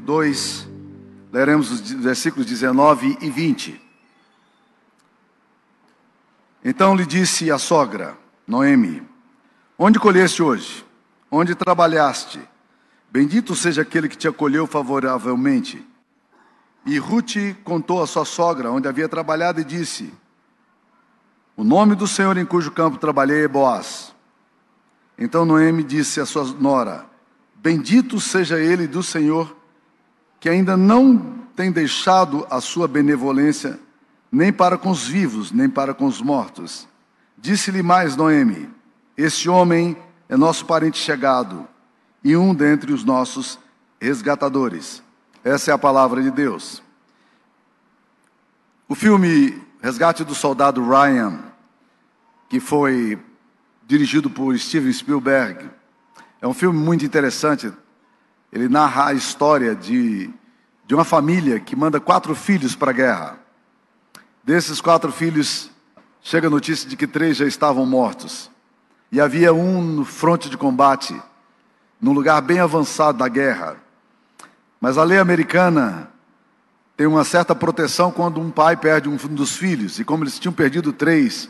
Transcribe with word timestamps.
capítulo 0.00 0.02
2, 0.02 0.68
leremos 1.32 1.70
os 1.70 1.90
versículos 1.90 2.46
19 2.46 3.18
e 3.20 3.30
20. 3.30 3.80
Então 6.64 6.94
lhe 6.94 7.06
disse 7.06 7.50
a 7.50 7.58
sogra, 7.58 8.16
Noemi: 8.46 9.02
Onde 9.78 9.98
colheste 9.98 10.42
hoje? 10.42 10.84
Onde 11.30 11.54
trabalhaste? 11.54 12.40
Bendito 13.10 13.54
seja 13.54 13.82
aquele 13.82 14.08
que 14.08 14.16
te 14.16 14.26
acolheu 14.26 14.66
favoravelmente. 14.66 15.86
E 16.86 16.98
Ruth 16.98 17.36
contou 17.62 18.02
à 18.02 18.06
sua 18.06 18.24
sogra 18.24 18.70
onde 18.70 18.88
havia 18.88 19.08
trabalhado 19.08 19.60
e 19.60 19.64
disse: 19.64 20.12
O 21.56 21.62
nome 21.62 21.94
do 21.94 22.06
Senhor 22.06 22.36
em 22.36 22.46
cujo 22.46 22.70
campo 22.70 22.98
trabalhei 22.98 23.44
é 23.44 23.48
Boaz. 23.48 24.14
Então 25.18 25.44
Noemi 25.44 25.82
disse 25.82 26.20
à 26.20 26.26
sua 26.26 26.44
nora: 26.44 27.06
Bendito 27.56 28.18
seja 28.18 28.58
ele 28.58 28.86
do 28.86 29.02
Senhor, 29.02 29.59
que 30.40 30.48
ainda 30.48 30.76
não 30.76 31.18
tem 31.54 31.70
deixado 31.70 32.46
a 32.50 32.60
sua 32.60 32.88
benevolência, 32.88 33.78
nem 34.32 34.50
para 34.50 34.78
com 34.78 34.90
os 34.90 35.06
vivos, 35.06 35.52
nem 35.52 35.68
para 35.68 35.92
com 35.92 36.06
os 36.06 36.22
mortos. 36.22 36.88
Disse-lhe 37.36 37.82
mais 37.82 38.16
Noemi: 38.16 38.68
Este 39.16 39.48
homem 39.48 39.96
é 40.28 40.36
nosso 40.36 40.64
parente 40.64 40.98
chegado 40.98 41.68
e 42.24 42.36
um 42.36 42.54
dentre 42.54 42.92
os 42.92 43.04
nossos 43.04 43.58
resgatadores. 44.00 45.02
Essa 45.44 45.70
é 45.70 45.74
a 45.74 45.78
palavra 45.78 46.22
de 46.22 46.30
Deus. 46.30 46.82
O 48.88 48.94
filme 48.94 49.60
Resgate 49.82 50.24
do 50.24 50.34
Soldado 50.34 50.82
Ryan, 50.86 51.38
que 52.48 52.60
foi 52.60 53.18
dirigido 53.86 54.28
por 54.28 54.58
Steven 54.58 54.92
Spielberg, 54.92 55.68
é 56.40 56.46
um 56.46 56.54
filme 56.54 56.78
muito 56.78 57.04
interessante. 57.04 57.72
Ele 58.52 58.68
narra 58.68 59.08
a 59.08 59.12
história 59.12 59.74
de, 59.74 60.30
de 60.86 60.94
uma 60.94 61.04
família 61.04 61.60
que 61.60 61.76
manda 61.76 62.00
quatro 62.00 62.34
filhos 62.34 62.74
para 62.74 62.90
a 62.90 62.94
guerra. 62.94 63.38
Desses 64.42 64.80
quatro 64.80 65.12
filhos, 65.12 65.70
chega 66.20 66.48
a 66.48 66.50
notícia 66.50 66.88
de 66.88 66.96
que 66.96 67.06
três 67.06 67.36
já 67.36 67.46
estavam 67.46 67.86
mortos. 67.86 68.50
E 69.12 69.20
havia 69.20 69.52
um 69.52 69.82
no 69.82 70.04
fronte 70.04 70.50
de 70.50 70.56
combate, 70.56 71.20
num 72.00 72.12
lugar 72.12 72.40
bem 72.42 72.58
avançado 72.58 73.18
da 73.18 73.28
guerra. 73.28 73.76
Mas 74.80 74.98
a 74.98 75.04
lei 75.04 75.18
americana 75.18 76.10
tem 76.96 77.06
uma 77.06 77.24
certa 77.24 77.54
proteção 77.54 78.10
quando 78.10 78.40
um 78.40 78.50
pai 78.50 78.76
perde 78.76 79.08
um 79.08 79.16
dos 79.16 79.56
filhos. 79.56 79.98
E 79.98 80.04
como 80.04 80.24
eles 80.24 80.38
tinham 80.38 80.52
perdido 80.52 80.92
três, 80.92 81.48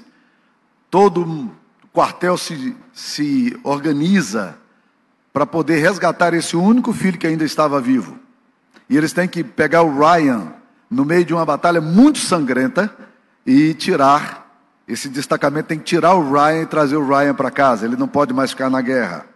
todo 0.90 1.22
o 1.22 1.50
quartel 1.92 2.36
se, 2.36 2.76
se 2.92 3.58
organiza 3.64 4.59
para 5.32 5.46
poder 5.46 5.78
resgatar 5.78 6.34
esse 6.34 6.56
único 6.56 6.92
filho 6.92 7.18
que 7.18 7.26
ainda 7.26 7.44
estava 7.44 7.80
vivo. 7.80 8.18
E 8.88 8.96
eles 8.96 9.12
têm 9.12 9.28
que 9.28 9.44
pegar 9.44 9.82
o 9.82 9.98
Ryan 9.98 10.52
no 10.90 11.04
meio 11.04 11.24
de 11.24 11.32
uma 11.32 11.46
batalha 11.46 11.80
muito 11.80 12.18
sangrenta 12.18 12.92
e 13.46 13.72
tirar. 13.74 14.48
Esse 14.88 15.08
destacamento 15.08 15.68
tem 15.68 15.78
que 15.78 15.84
tirar 15.84 16.14
o 16.14 16.32
Ryan 16.32 16.62
e 16.62 16.66
trazer 16.66 16.96
o 16.96 17.06
Ryan 17.06 17.34
para 17.34 17.50
casa. 17.50 17.86
Ele 17.86 17.96
não 17.96 18.08
pode 18.08 18.34
mais 18.34 18.50
ficar 18.50 18.68
na 18.68 18.80
guerra. 18.80 19.26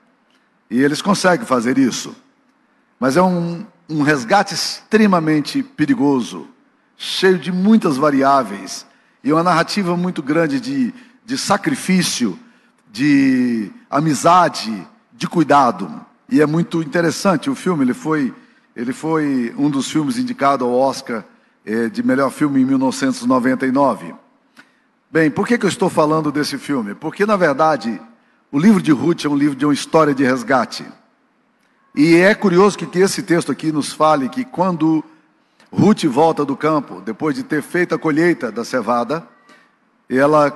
E 0.68 0.82
eles 0.82 1.00
conseguem 1.00 1.46
fazer 1.46 1.78
isso. 1.78 2.16
Mas 2.98 3.16
é 3.16 3.22
um, 3.22 3.64
um 3.88 4.02
resgate 4.02 4.54
extremamente 4.54 5.62
perigoso, 5.62 6.48
cheio 6.96 7.38
de 7.38 7.52
muitas 7.52 7.96
variáveis, 7.96 8.86
e 9.22 9.32
uma 9.32 9.42
narrativa 9.42 9.96
muito 9.96 10.22
grande 10.22 10.58
de, 10.58 10.92
de 11.24 11.38
sacrifício, 11.38 12.38
de 12.90 13.70
amizade, 13.90 14.86
de 15.14 15.28
cuidado. 15.28 16.04
E 16.28 16.40
é 16.40 16.46
muito 16.46 16.82
interessante 16.82 17.48
o 17.48 17.54
filme, 17.54 17.84
ele 17.84 17.94
foi, 17.94 18.34
ele 18.74 18.92
foi 18.92 19.54
um 19.56 19.70
dos 19.70 19.90
filmes 19.90 20.18
indicado 20.18 20.64
ao 20.64 20.72
Oscar 20.72 21.24
eh, 21.64 21.88
de 21.88 22.02
melhor 22.02 22.30
filme 22.30 22.60
em 22.60 22.64
1999. 22.64 24.14
Bem, 25.10 25.30
por 25.30 25.46
que, 25.46 25.56
que 25.56 25.64
eu 25.64 25.68
estou 25.68 25.88
falando 25.88 26.32
desse 26.32 26.58
filme? 26.58 26.94
Porque, 26.94 27.24
na 27.24 27.36
verdade, 27.36 28.00
o 28.50 28.58
livro 28.58 28.82
de 28.82 28.90
Ruth 28.90 29.24
é 29.24 29.28
um 29.28 29.36
livro 29.36 29.54
de 29.54 29.64
uma 29.64 29.72
história 29.72 30.14
de 30.14 30.24
resgate. 30.24 30.84
E 31.94 32.16
é 32.16 32.34
curioso 32.34 32.76
que, 32.76 32.86
que 32.86 32.98
esse 32.98 33.22
texto 33.22 33.52
aqui 33.52 33.70
nos 33.70 33.92
fale 33.92 34.28
que 34.28 34.44
quando 34.44 35.04
Ruth 35.70 36.04
volta 36.06 36.44
do 36.44 36.56
campo, 36.56 37.00
depois 37.00 37.36
de 37.36 37.44
ter 37.44 37.62
feito 37.62 37.94
a 37.94 37.98
colheita 37.98 38.50
da 38.50 38.64
cevada, 38.64 39.26
ela 40.08 40.50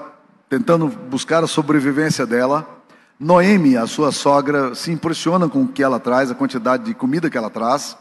tentando 0.48 0.88
buscar 0.88 1.44
a 1.44 1.46
sobrevivência 1.46 2.26
dela, 2.26 2.77
Noemi, 3.18 3.76
a 3.76 3.86
sua 3.86 4.12
sogra, 4.12 4.74
se 4.74 4.92
impressiona 4.92 5.48
com 5.48 5.62
o 5.62 5.68
que 5.68 5.82
ela 5.82 5.98
traz, 5.98 6.30
a 6.30 6.34
quantidade 6.34 6.84
de 6.84 6.94
comida 6.94 7.28
que 7.28 7.36
ela 7.36 7.50
traz, 7.50 7.96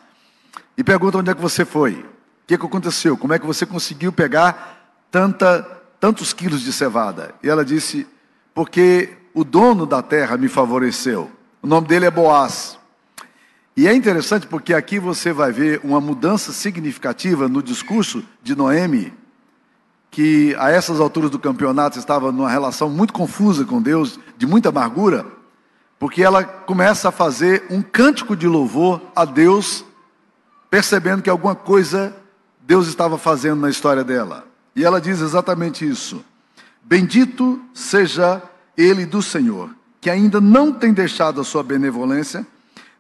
e 0.78 0.84
pergunta 0.84 1.18
onde 1.18 1.32
é 1.32 1.34
que 1.34 1.42
você 1.42 1.66
foi, 1.66 1.94
o 1.94 2.06
que, 2.46 2.58
que 2.58 2.66
aconteceu, 2.66 3.18
como 3.18 3.34
é 3.34 3.40
que 3.40 3.46
você 3.46 3.66
conseguiu 3.66 4.12
pegar 4.12 4.78
tanta, 5.10 5.64
tantos 6.00 6.34
quilos 6.34 6.62
de 6.62 6.72
cevada. 6.72 7.34
E 7.42 7.50
ela 7.50 7.66
disse, 7.66 8.08
porque 8.54 9.10
o 9.34 9.44
dono 9.44 9.86
da 9.86 10.02
terra 10.02 10.38
me 10.38 10.48
favoreceu. 10.48 11.32
O 11.62 11.68
nome 11.68 11.88
dele 11.88 12.06
é 12.06 12.12
Boaz. 12.12 12.78
E 13.76 13.88
é 13.88 13.94
interessante 13.94 14.48
porque 14.48 14.74
aqui 14.74 15.00
você 15.00 15.32
vai 15.34 15.52
ver 15.52 15.82
uma 15.84 16.02
mudança 16.02 16.52
significativa 16.52 17.48
no 17.48 17.62
discurso 17.62 18.24
de 18.42 18.56
Noemi, 18.56 19.14
que 20.10 20.56
a 20.58 20.70
essas 20.70 21.00
alturas 21.00 21.30
do 21.30 21.40
campeonato 21.40 22.00
estava 22.00 22.32
numa 22.32 22.50
relação 22.50 22.90
muito 22.90 23.14
confusa 23.14 23.66
com 23.66 23.82
Deus, 23.82 24.20
de 24.38 24.48
muita 24.48 24.70
amargura, 24.70 25.26
porque 26.00 26.24
ela 26.24 26.44
começa 26.44 27.10
a 27.10 27.12
fazer 27.12 27.66
um 27.70 27.82
cântico 27.82 28.36
de 28.36 28.48
louvor 28.48 29.02
a 29.16 29.26
Deus, 29.26 29.84
percebendo 30.70 31.22
que 31.22 31.30
alguma 31.30 31.56
coisa 31.56 32.16
Deus 32.62 32.88
estava 32.88 33.18
fazendo 33.18 33.62
na 33.62 33.70
história 33.70 34.04
dela. 34.04 34.46
E 34.76 34.84
ela 34.84 35.02
diz 35.02 35.22
exatamente 35.22 35.88
isso: 35.88 36.24
Bendito 36.84 37.60
seja 37.74 38.42
Ele 38.78 39.06
do 39.06 39.22
Senhor, 39.22 39.70
que 40.00 40.10
ainda 40.10 40.40
não 40.40 40.72
tem 40.72 40.94
deixado 40.94 41.42
a 41.42 41.44
sua 41.44 41.64
benevolência 41.64 42.46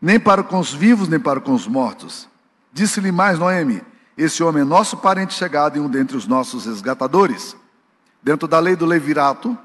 nem 0.01 0.19
para 0.19 0.43
com 0.43 0.59
os 0.59 0.73
vivos, 0.73 1.07
nem 1.07 1.19
para 1.19 1.39
com 1.39 1.53
os 1.53 1.67
mortos. 1.67 2.27
Disse-lhe 2.71 3.11
mais 3.11 3.39
Noemi: 3.39 3.81
Esse 4.17 4.41
homem 4.41 4.63
é 4.63 4.65
nosso 4.65 4.97
parente 4.97 5.35
chegado 5.35 5.77
e 5.77 5.79
um 5.79 5.87
dentre 5.87 6.17
os 6.17 6.25
nossos 6.25 6.65
resgatadores. 6.65 7.55
Dentro 8.23 8.47
da 8.47 8.59
lei 8.59 8.75
do 8.75 8.85
levirato, 8.85 9.55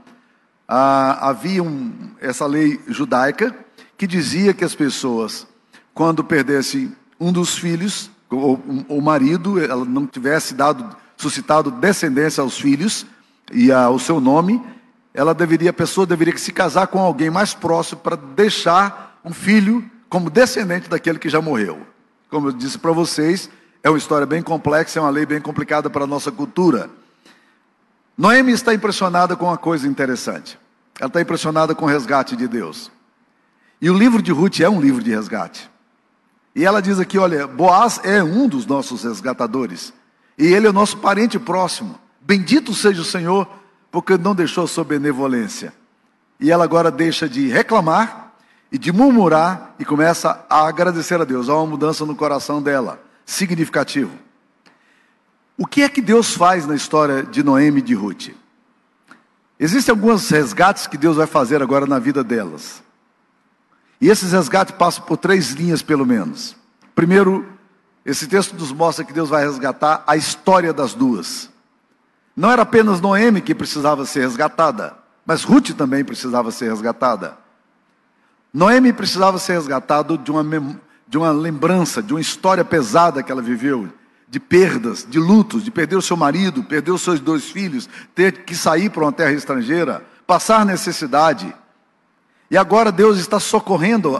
ah, 0.69 1.31
havia 1.31 1.63
um, 1.63 2.11
essa 2.21 2.45
lei 2.45 2.79
judaica 2.87 3.57
que 3.97 4.07
dizia 4.07 4.53
que 4.53 4.63
as 4.63 4.75
pessoas, 4.75 5.47
quando 5.95 6.23
perdessem 6.23 6.95
um 7.19 7.33
dos 7.33 7.57
filhos, 7.57 8.11
ou 8.29 8.63
o 8.89 9.01
marido, 9.01 9.59
ela 9.59 9.87
não 9.87 10.07
tivesse 10.07 10.55
dado, 10.55 10.97
suscitado 11.17 11.71
descendência 11.71 12.43
aos 12.43 12.59
filhos 12.59 13.07
e 13.51 13.73
ao 13.73 13.99
seu 13.99 14.21
nome, 14.21 14.63
ela 15.15 15.35
deveria, 15.35 15.71
a 15.71 15.75
pessoa 15.75 16.07
deveria 16.07 16.37
se 16.37 16.53
casar 16.53 16.89
com 16.89 16.99
alguém 16.99 17.31
mais 17.31 17.55
próximo 17.55 18.01
para 18.01 18.17
deixar 18.17 19.19
um 19.25 19.33
filho 19.33 19.85
como 20.11 20.29
descendente 20.29 20.91
daquele 20.91 21.19
que 21.19 21.29
já 21.29 21.41
morreu. 21.41 21.87
Como 22.29 22.49
eu 22.49 22.53
disse 22.53 22.79
para 22.79 22.93
vocês, 22.93 23.49
é 23.83 23.91
uma 23.91 23.99
história 23.99 24.27
bem 24.27 24.43
complexa, 24.43 24.99
é 24.99 25.03
uma 25.03 25.11
lei 25.11 25.27
bem 25.27 25.41
complicada 25.41 25.91
para 25.91 26.05
a 26.05 26.07
nossa 26.07 26.31
cultura. 26.31 26.89
Noemi 28.17 28.53
está 28.53 28.73
impressionada 28.75 29.35
com 29.37 29.47
uma 29.47 29.59
coisa 29.59 29.89
interessante. 29.89 30.59
Ela 31.01 31.09
está 31.09 31.21
impressionada 31.21 31.75
com 31.75 31.87
o 31.87 31.89
resgate 31.89 32.37
de 32.37 32.47
Deus. 32.47 32.91
E 33.81 33.91
o 33.91 33.99
livro 33.99 34.23
de 34.23 34.31
Ruth 34.31 34.61
é 34.61 34.69
um 34.69 34.81
livro 34.81 35.03
de 35.03 35.11
resgate. 35.11 35.69
E 36.55 36.65
ela 36.65 36.81
diz 36.81 37.01
aqui: 37.01 37.19
olha, 37.19 37.47
Boaz 37.47 38.01
é 38.05 38.23
um 38.23 38.47
dos 38.47 38.67
nossos 38.67 39.03
resgatadores. 39.03 39.93
E 40.39 40.47
ele 40.47 40.67
é 40.67 40.71
o 40.71 40.73
nosso 40.73 40.99
parente 40.99 41.39
próximo. 41.39 41.99
Bendito 42.21 42.73
seja 42.73 43.01
o 43.01 43.05
Senhor, 43.05 43.49
porque 43.91 44.17
não 44.17 44.35
deixou 44.35 44.65
a 44.65 44.69
sua 44.69 44.85
benevolência. 44.85 45.73
E 46.39 46.51
ela 46.51 46.65
agora 46.65 46.91
deixa 46.91 47.29
de 47.29 47.49
reclamar 47.49 48.33
e 48.71 48.79
de 48.79 48.93
murmurar 48.93 49.75
e 49.79 49.85
começa 49.85 50.45
a 50.49 50.67
agradecer 50.67 51.21
a 51.21 51.25
Deus. 51.25 51.49
Há 51.49 51.57
uma 51.57 51.67
mudança 51.67 52.07
no 52.07 52.15
coração 52.15 52.63
dela, 52.63 53.01
significativo. 53.33 54.13
O 55.57 55.67
que 55.67 55.83
é 55.83 55.89
que 55.89 56.01
Deus 56.01 56.35
faz 56.35 56.67
na 56.67 56.75
história 56.75 57.23
de 57.23 57.43
Noemi 57.43 57.79
e 57.79 57.83
de 57.83 57.95
Ruth? 57.95 58.31
Existem 59.59 59.93
alguns 59.93 60.29
resgates 60.29 60.87
que 60.87 60.97
Deus 60.97 61.17
vai 61.17 61.27
fazer 61.27 61.63
agora 61.63 61.87
na 61.87 61.99
vida 61.99 62.25
delas. 62.25 62.83
E 64.01 64.09
esses 64.09 64.33
resgates 64.33 64.75
passam 64.75 65.05
por 65.05 65.17
três 65.17 65.51
linhas, 65.51 65.83
pelo 65.83 66.05
menos. 66.05 66.57
Primeiro, 66.95 67.47
esse 68.05 68.27
texto 68.27 68.55
nos 68.55 68.73
mostra 68.73 69.05
que 69.05 69.13
Deus 69.13 69.29
vai 69.29 69.45
resgatar 69.45 70.03
a 70.07 70.17
história 70.17 70.73
das 70.73 70.95
duas. 70.95 71.49
Não 72.37 72.51
era 72.51 72.63
apenas 72.63 73.01
Noemi 73.01 73.41
que 73.41 73.55
precisava 73.55 74.05
ser 74.05 74.21
resgatada, 74.21 74.97
mas 75.25 75.45
Ruth 75.45 75.71
também 75.77 76.05
precisava 76.05 76.51
ser 76.51 76.71
resgatada. 76.71 77.39
Noemi 78.53 78.93
precisava 78.93 79.39
ser 79.39 79.53
resgatado 79.53 80.19
de 80.19 80.31
uma, 80.31 80.43
de 81.13 81.19
uma 81.19 81.31
lembrança, 81.31 82.03
de 82.03 82.15
uma 82.15 82.23
história 82.23 82.65
pesada 82.65 83.23
que 83.23 83.31
ela 83.31 83.43
viveu, 83.43 83.87
de 84.31 84.41
perdas, 84.41 85.07
de 85.07 85.19
lutos, 85.19 85.63
de 85.63 85.71
perder 85.71 85.97
o 85.97 86.01
seu 86.01 86.17
marido, 86.17 86.65
perder 86.65 86.91
os 86.91 87.03
seus 87.03 87.21
dois 87.21 87.51
filhos, 87.51 87.87
ter 88.15 88.45
que 88.45 88.55
sair 88.55 88.89
para 88.89 89.03
uma 89.03 89.13
terra 89.13 89.33
estrangeira, 89.33 90.03
passar 90.27 90.65
necessidade. 90.65 91.55
E 92.51 92.57
agora 92.57 92.91
Deus 92.91 93.19
está 93.19 93.39
socorrendo 93.39 94.19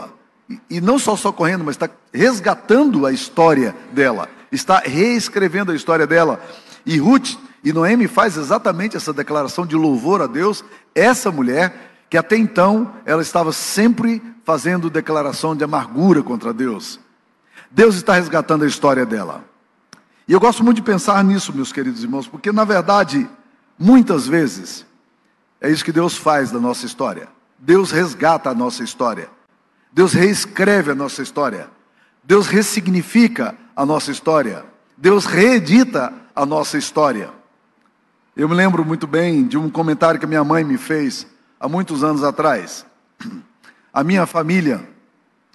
e 0.69 0.83
não 0.83 0.99
só 0.99 1.17
socorrendo, 1.17 1.65
mas 1.65 1.77
está 1.77 1.89
resgatando 2.13 3.07
a 3.07 3.11
história 3.11 3.75
dela, 3.91 4.29
está 4.53 4.81
reescrevendo 4.81 5.73
a 5.73 5.75
história 5.75 6.07
dela. 6.07 6.45
E 6.85 6.99
Ruth 6.99 7.39
e 7.65 7.73
Noemi 7.73 8.07
faz 8.07 8.37
exatamente 8.37 8.99
essa 8.99 9.15
declaração 9.15 9.65
de 9.65 9.77
louvor 9.77 10.21
a 10.21 10.27
Deus, 10.27 10.63
essa 10.95 11.31
mulher 11.31 11.92
que 12.13 12.19
até 12.19 12.37
então 12.37 12.93
ela 13.07 13.23
estava 13.23 13.55
sempre 13.55 14.23
fazendo 14.45 14.91
declaração 14.91 15.57
de 15.57 15.65
amargura 15.65 16.23
contra 16.23 16.53
Deus. 16.53 17.01
Deus 17.71 17.95
está 17.95 18.17
resgatando 18.17 18.65
a 18.65 18.67
história 18.67 19.07
dela. 19.07 19.43
E 20.29 20.33
eu 20.35 20.39
gosto 20.39 20.63
muito 20.63 20.77
de 20.77 20.83
pensar 20.83 21.25
nisso, 21.25 21.55
meus 21.55 21.73
queridos 21.73 22.03
irmãos, 22.03 22.29
porque 22.29 22.53
na 22.53 22.65
verdade, 22.65 23.27
muitas 23.79 24.27
vezes, 24.27 24.85
é 25.59 25.71
isso 25.71 25.83
que 25.83 25.91
Deus 25.91 26.15
faz 26.15 26.53
na 26.53 26.61
nossa 26.61 26.85
história. 26.85 27.29
Deus 27.59 27.91
resgata 27.91 28.51
a 28.51 28.55
nossa 28.55 28.85
história. 28.85 29.31
Deus 29.91 30.13
reescreve 30.13 30.91
a 30.91 30.95
nossa 30.95 31.23
história. 31.23 31.71
Deus 32.23 32.47
ressignifica 32.47 33.57
a 33.75 33.87
nossa 33.87 34.11
história. 34.11 34.67
Deus 34.99 35.25
reedita 35.25 36.13
a 36.37 36.45
nossa 36.45 36.77
história. 36.77 37.31
Eu 38.37 38.51
me 38.51 38.55
lembro 38.55 38.85
muito 38.85 39.07
bem 39.07 39.47
de 39.47 39.57
um 39.57 39.71
comentário 39.71 40.21
que 40.21 40.27
minha 40.27 40.45
mãe 40.45 40.63
me 40.63 40.77
fez 40.77 41.32
há 41.63 41.69
muitos 41.69 42.03
anos 42.03 42.25
atrás. 42.25 42.85
A 43.95 44.03
minha 44.03 44.27
família 44.27 44.83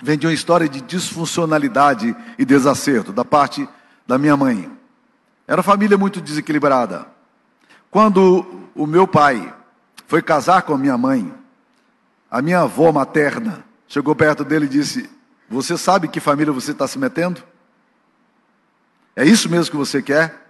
vem 0.01 0.17
de 0.17 0.25
uma 0.25 0.33
história 0.33 0.69
de 0.69 0.79
disfuncionalidade 0.79 2.15
e 2.39 2.45
desacerto 2.45 3.11
da 3.11 3.25
parte 3.25 3.67
da 4.07 4.17
minha 4.17 4.37
mãe. 4.37 4.71
Era 5.45 5.57
uma 5.57 5.63
família 5.63 5.97
muito 5.97 6.21
desequilibrada. 6.21 7.05
Quando 7.91 8.69
o 8.73 8.87
meu 8.87 9.05
pai 9.05 9.53
foi 10.07 10.21
casar 10.21 10.61
com 10.61 10.73
a 10.73 10.77
minha 10.77 10.97
mãe, 10.97 11.33
a 12.31 12.41
minha 12.41 12.61
avó 12.61 12.89
materna 12.91 13.65
chegou 13.85 14.15
perto 14.15 14.45
dele 14.45 14.65
e 14.65 14.69
disse: 14.69 15.09
Você 15.49 15.77
sabe 15.77 16.07
que 16.07 16.21
família 16.21 16.53
você 16.53 16.71
está 16.71 16.87
se 16.87 16.97
metendo? 16.97 17.43
É 19.13 19.25
isso 19.25 19.49
mesmo 19.49 19.71
que 19.71 19.77
você 19.77 20.01
quer? 20.01 20.47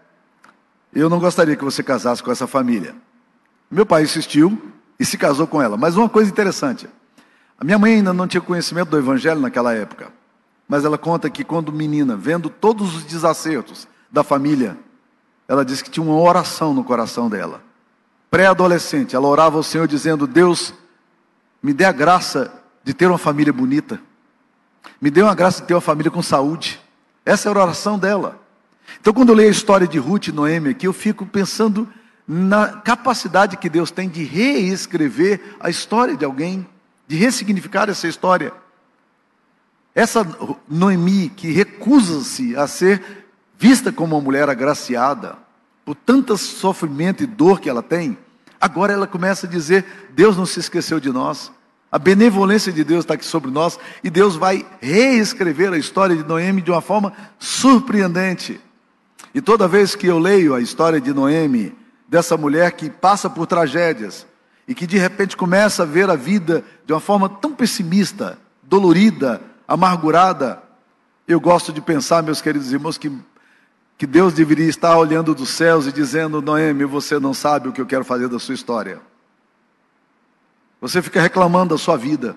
Eu 0.94 1.10
não 1.10 1.20
gostaria 1.20 1.56
que 1.56 1.64
você 1.64 1.82
casasse 1.82 2.22
com 2.22 2.32
essa 2.32 2.46
família. 2.46 2.96
Meu 3.72 3.86
pai 3.86 4.04
insistiu 4.04 4.77
e 5.00 5.06
se 5.06 5.18
casou 5.18 5.48
com 5.48 5.62
ela. 5.62 5.78
Mas 5.78 5.96
uma 5.96 6.10
coisa 6.10 6.30
interessante: 6.30 6.88
a 7.58 7.64
minha 7.64 7.78
mãe 7.78 7.96
ainda 7.96 8.14
não 8.14 8.28
tinha 8.28 8.42
conhecimento 8.42 8.90
do 8.90 8.98
Evangelho 8.98 9.40
naquela 9.40 9.74
época. 9.74 10.12
Mas 10.68 10.84
ela 10.84 10.98
conta 10.98 11.30
que 11.30 11.44
quando 11.44 11.72
menina, 11.72 12.16
vendo 12.16 12.50
todos 12.50 12.96
os 12.96 13.04
desacertos 13.04 13.88
da 14.12 14.24
família, 14.24 14.78
ela 15.48 15.64
disse 15.64 15.84
que 15.84 15.90
tinha 15.90 16.06
uma 16.06 16.20
oração 16.20 16.74
no 16.74 16.84
coração 16.84 17.30
dela. 17.30 17.62
Pré-adolescente, 18.30 19.16
ela 19.16 19.28
orava 19.28 19.56
ao 19.56 19.64
Senhor 19.64 19.88
dizendo: 19.88 20.28
Deus, 20.28 20.74
me 21.64 21.74
dê 21.74 21.86
a 21.86 21.92
graça 21.92 22.52
de 22.84 22.94
ter 22.94 23.08
uma 23.08 23.18
família 23.18 23.54
bonita. 23.54 24.00
Me 25.00 25.10
dê 25.10 25.22
uma 25.22 25.36
graça 25.36 25.62
de 25.62 25.68
ter 25.68 25.74
uma 25.74 25.82
família 25.82 26.12
com 26.12 26.22
saúde. 26.22 26.82
Essa 27.26 27.50
era 27.50 27.60
a 27.60 27.64
oração 27.64 27.98
dela. 27.98 28.40
Então, 29.00 29.14
quando 29.14 29.30
eu 29.30 29.36
leio 29.36 29.50
a 29.50 29.52
história 29.52 29.88
de 29.88 29.98
Ruth 29.98 30.28
e 30.28 30.32
Noemi 30.32 30.70
aqui, 30.70 30.88
eu 30.88 30.94
fico 30.94 31.26
pensando 31.26 31.88
na 32.28 32.82
capacidade 32.82 33.56
que 33.56 33.70
Deus 33.70 33.90
tem 33.90 34.10
de 34.10 34.24
reescrever 34.24 35.56
a 35.60 35.70
história 35.70 36.18
de 36.18 36.26
alguém, 36.26 36.68
de 37.08 37.16
ressignificar 37.16 37.90
essa 37.90 38.08
história. 38.08 38.52
Essa 39.96 40.28
Noemi 40.68 41.30
que 41.30 41.52
recusa-se 41.52 42.56
a 42.56 42.68
ser 42.68 43.28
vista 43.58 43.92
como 43.92 44.16
uma 44.16 44.22
mulher 44.22 44.50
agraciada, 44.50 45.38
por 45.86 45.96
tanto 45.96 46.38
sofrimento 46.38 47.24
e 47.24 47.26
dor 47.26 47.62
que 47.62 47.70
ela 47.70 47.82
tem, 47.82 48.18
agora 48.60 48.92
ela 48.92 49.08
começa 49.08 49.48
a 49.48 49.50
dizer: 49.50 49.86
Deus 50.14 50.36
não 50.36 50.46
se 50.46 50.60
esqueceu 50.60 51.00
de 51.00 51.10
nós, 51.10 51.52
a 51.90 51.98
benevolência 51.98 52.72
de 52.72 52.84
Deus 52.84 53.06
está 53.06 53.14
aqui 53.14 53.26
sobre 53.26 53.50
nós, 53.50 53.80
e 54.04 54.10
Deus 54.10 54.36
vai 54.36 54.66
reescrever 54.82 55.72
a 55.72 55.78
história 55.78 56.16
de 56.16 56.24
Noemi 56.24 56.62
de 56.62 56.70
uma 56.70 56.82
forma 56.82 57.14
surpreendente. 57.40 58.60
E 59.34 59.42
toda 59.42 59.68
vez 59.68 59.96
que 59.96 60.08
eu 60.08 60.20
leio 60.20 60.54
a 60.54 60.60
história 60.60 61.00
de 61.00 61.14
Noemi, 61.14 61.74
dessa 62.08 62.38
mulher 62.38 62.72
que 62.72 62.90
passa 62.90 63.30
por 63.30 63.46
tragédias, 63.46 64.26
e 64.68 64.76
que 64.76 64.86
de 64.86 64.98
repente 64.98 65.38
começa 65.38 65.84
a 65.84 65.86
ver 65.86 66.10
a 66.10 66.16
vida 66.16 66.64
de 66.86 66.94
uma 66.94 67.00
forma 67.00 67.30
tão 67.30 67.54
pessimista, 67.54 68.38
dolorida, 68.64 69.42
amargurada, 69.68 70.62
eu 71.28 71.40
gosto 71.42 71.74
de 71.74 71.82
pensar, 71.82 72.24
meus 72.24 72.42
queridos 72.42 72.72
irmãos, 72.72 72.98
que, 72.98 73.12
que 73.98 74.08
Deus 74.08 74.34
deveria 74.34 74.70
estar 74.70 74.98
olhando 74.98 75.36
dos 75.36 75.50
céus 75.50 75.86
e 75.86 75.92
dizendo: 75.92 76.42
Noemi, 76.42 76.86
você 76.86 77.20
não 77.20 77.34
sabe 77.34 77.68
o 77.68 77.74
que 77.74 77.82
eu 77.82 77.86
quero 77.86 78.06
fazer 78.06 78.30
da 78.30 78.40
sua 78.40 78.56
história. 78.56 79.02
Você 80.80 81.02
fica 81.02 81.20
reclamando 81.20 81.76
da 81.76 81.78
sua 81.78 81.98
vida. 81.98 82.36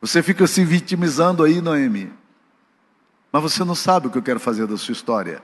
Você 0.00 0.22
fica 0.22 0.46
se 0.46 0.62
vitimizando 0.62 1.42
aí, 1.42 1.60
Noemi. 1.60 2.12
Mas 3.32 3.42
você 3.42 3.64
não 3.64 3.74
sabe 3.74 4.08
o 4.08 4.10
que 4.10 4.18
eu 4.18 4.22
quero 4.22 4.38
fazer 4.40 4.66
da 4.66 4.76
sua 4.76 4.92
história. 4.92 5.42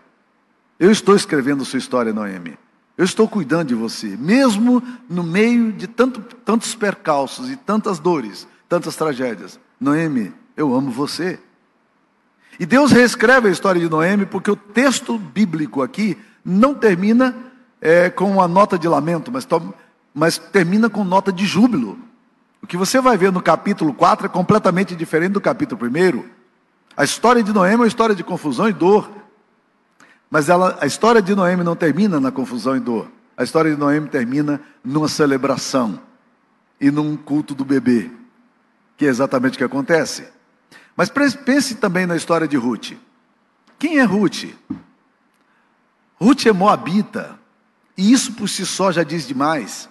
Eu 0.79 0.91
estou 0.91 1.17
escrevendo 1.17 1.65
sua 1.65 1.79
história, 1.79 2.13
Noemi. 2.13 2.59
Eu 2.97 3.05
estou 3.05 3.27
cuidando 3.27 3.69
de 3.69 3.75
você, 3.75 4.17
mesmo 4.17 4.83
no 5.09 5.23
meio 5.23 5.73
de 5.73 5.87
tanto, 5.87 6.21
tantos 6.45 6.75
percalços 6.75 7.51
e 7.51 7.57
tantas 7.57 7.99
dores, 7.99 8.47
tantas 8.69 8.97
tragédias. 8.97 9.59
Noemi, 9.81 10.33
eu 10.57 10.75
amo 10.75 10.91
você. 10.91 11.39
E 12.61 12.67
Deus 12.67 12.93
reescreve 12.93 13.49
a 13.49 13.51
história 13.51 13.81
de 13.81 13.89
Noemi, 13.89 14.27
porque 14.27 14.51
o 14.51 14.57
texto 14.57 15.19
bíblico 15.19 15.83
aqui 15.83 16.19
não 16.45 16.75
termina 16.75 17.35
é, 17.81 18.11
com 18.11 18.31
uma 18.31 18.47
nota 18.47 18.79
de 18.79 18.87
lamento, 18.87 19.33
mas, 19.33 19.49
mas 20.15 20.39
termina 20.39 20.91
com 20.91 21.03
nota 21.03 21.33
de 21.33 21.47
júbilo. 21.47 21.99
O 22.63 22.67
que 22.67 22.77
você 22.77 23.01
vai 23.01 23.17
ver 23.17 23.33
no 23.33 23.43
capítulo 23.43 23.93
4 23.95 24.27
é 24.27 24.29
completamente 24.29 24.95
diferente 24.95 25.33
do 25.33 25.41
capítulo 25.41 25.81
1. 25.85 26.25
A 26.97 27.05
história 27.05 27.43
de 27.43 27.53
Noemi 27.53 27.75
é 27.75 27.77
uma 27.79 27.87
história 27.87 28.15
de 28.15 28.23
confusão 28.23 28.69
e 28.69 28.73
dor. 28.73 29.11
Mas 30.33 30.49
ela, 30.49 30.79
a 30.81 30.87
história 30.87 31.21
de 31.21 31.35
Noemi 31.35 31.63
não 31.63 31.77
termina 31.77 32.19
na 32.19 32.33
confusão 32.33 32.75
e 32.75 32.81
dor. 32.81 33.07
A 33.37 33.45
história 33.45 33.71
de 33.71 33.77
Noemi 33.77 34.09
termina 34.09 34.63
numa 34.83 35.07
celebração 35.07 36.01
e 36.81 36.91
num 36.91 37.19
culto 37.19 37.55
do 37.55 37.67
bebê, 37.67 38.11
que 38.97 39.05
é 39.05 39.09
exatamente 39.11 39.57
o 39.57 39.59
que 39.59 39.65
acontece. 39.65 40.27
Mas 40.97 41.11
pense 41.11 41.75
também 41.75 42.07
na 42.07 42.17
história 42.17 42.49
de 42.49 42.57
Ruth. 42.57 42.93
Quem 43.79 43.99
é 43.99 44.05
Ruth? 44.05 44.45
Ruth 46.19 46.47
é 46.47 46.53
moabita, 46.53 47.39
e 47.95 48.11
isso 48.11 48.33
por 48.33 48.49
si 48.49 48.65
só 48.65 48.91
já 48.91 49.03
diz 49.03 49.29
demais. 49.29 49.87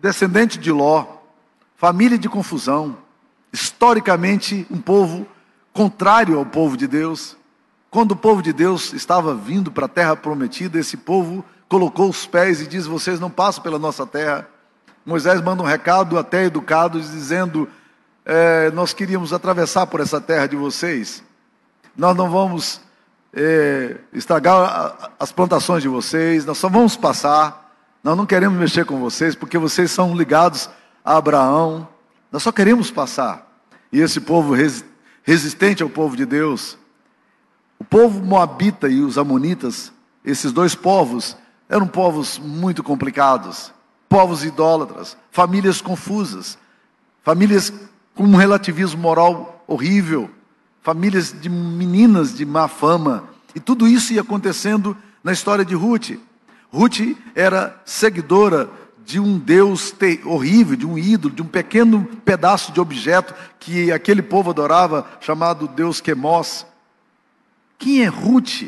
Descendente 0.00 0.60
de 0.60 0.70
Ló, 0.70 1.08
família 1.74 2.16
de 2.16 2.28
confusão, 2.28 2.96
historicamente 3.52 4.64
um 4.70 4.80
povo 4.80 5.26
contrário 5.72 6.38
ao 6.38 6.46
povo 6.46 6.76
de 6.76 6.86
Deus. 6.86 7.36
Quando 7.94 8.10
o 8.10 8.16
povo 8.16 8.42
de 8.42 8.52
Deus 8.52 8.92
estava 8.92 9.32
vindo 9.36 9.70
para 9.70 9.86
a 9.86 9.88
terra 9.88 10.16
prometida, 10.16 10.80
esse 10.80 10.96
povo 10.96 11.44
colocou 11.68 12.08
os 12.08 12.26
pés 12.26 12.60
e 12.60 12.66
diz: 12.66 12.86
Vocês 12.86 13.20
não 13.20 13.30
passam 13.30 13.62
pela 13.62 13.78
nossa 13.78 14.04
terra. 14.04 14.48
Moisés 15.06 15.40
manda 15.40 15.62
um 15.62 15.64
recado 15.64 16.18
até 16.18 16.42
educado, 16.42 17.00
dizendo: 17.00 17.68
é, 18.24 18.68
nós 18.72 18.92
queríamos 18.92 19.32
atravessar 19.32 19.86
por 19.86 20.00
essa 20.00 20.20
terra 20.20 20.48
de 20.48 20.56
vocês. 20.56 21.22
Nós 21.96 22.16
não 22.16 22.28
vamos 22.28 22.80
é, 23.32 23.98
estragar 24.12 25.12
as 25.16 25.30
plantações 25.30 25.80
de 25.80 25.88
vocês, 25.88 26.44
nós 26.44 26.58
só 26.58 26.68
vamos 26.68 26.96
passar. 26.96 27.76
Nós 28.02 28.16
não 28.16 28.26
queremos 28.26 28.58
mexer 28.58 28.84
com 28.84 28.98
vocês, 28.98 29.36
porque 29.36 29.56
vocês 29.56 29.92
são 29.92 30.16
ligados 30.16 30.68
a 31.04 31.16
Abraão. 31.16 31.86
Nós 32.32 32.42
só 32.42 32.50
queremos 32.50 32.90
passar. 32.90 33.48
E 33.92 34.00
esse 34.00 34.20
povo 34.20 34.52
resistente 35.22 35.80
ao 35.80 35.88
povo 35.88 36.16
de 36.16 36.26
Deus, 36.26 36.76
o 37.78 37.84
povo 37.84 38.24
moabita 38.24 38.88
e 38.88 39.00
os 39.00 39.18
amonitas, 39.18 39.92
esses 40.24 40.52
dois 40.52 40.74
povos, 40.74 41.36
eram 41.68 41.86
povos 41.86 42.38
muito 42.38 42.82
complicados, 42.82 43.72
povos 44.08 44.44
idólatras, 44.44 45.16
famílias 45.30 45.80
confusas, 45.80 46.58
famílias 47.22 47.72
com 48.14 48.24
um 48.24 48.36
relativismo 48.36 49.00
moral 49.00 49.64
horrível, 49.66 50.30
famílias 50.82 51.34
de 51.38 51.48
meninas 51.48 52.34
de 52.34 52.44
má 52.44 52.68
fama, 52.68 53.24
e 53.54 53.60
tudo 53.60 53.88
isso 53.88 54.12
ia 54.12 54.20
acontecendo 54.20 54.96
na 55.22 55.32
história 55.32 55.64
de 55.64 55.74
Ruth. 55.74 56.10
Ruth 56.70 57.16
era 57.34 57.80
seguidora 57.84 58.68
de 59.04 59.20
um 59.20 59.38
Deus 59.38 59.94
horrível, 60.24 60.76
de 60.76 60.86
um 60.86 60.98
ídolo, 60.98 61.34
de 61.34 61.42
um 61.42 61.46
pequeno 61.46 62.04
pedaço 62.24 62.72
de 62.72 62.80
objeto 62.80 63.34
que 63.58 63.92
aquele 63.92 64.22
povo 64.22 64.50
adorava, 64.50 65.06
chamado 65.20 65.68
Deus 65.68 66.00
Quemos. 66.00 66.66
Quem 67.84 68.02
é 68.02 68.06
Ruth? 68.06 68.62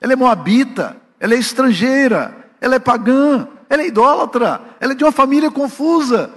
Ela 0.00 0.12
é 0.12 0.16
moabita, 0.16 0.96
ela 1.18 1.34
é 1.34 1.36
estrangeira, 1.36 2.48
ela 2.60 2.76
é 2.76 2.78
pagã, 2.78 3.48
ela 3.68 3.82
é 3.82 3.88
idólatra, 3.88 4.60
ela 4.78 4.92
é 4.92 4.94
de 4.94 5.02
uma 5.02 5.10
família 5.10 5.50
confusa. 5.50 6.30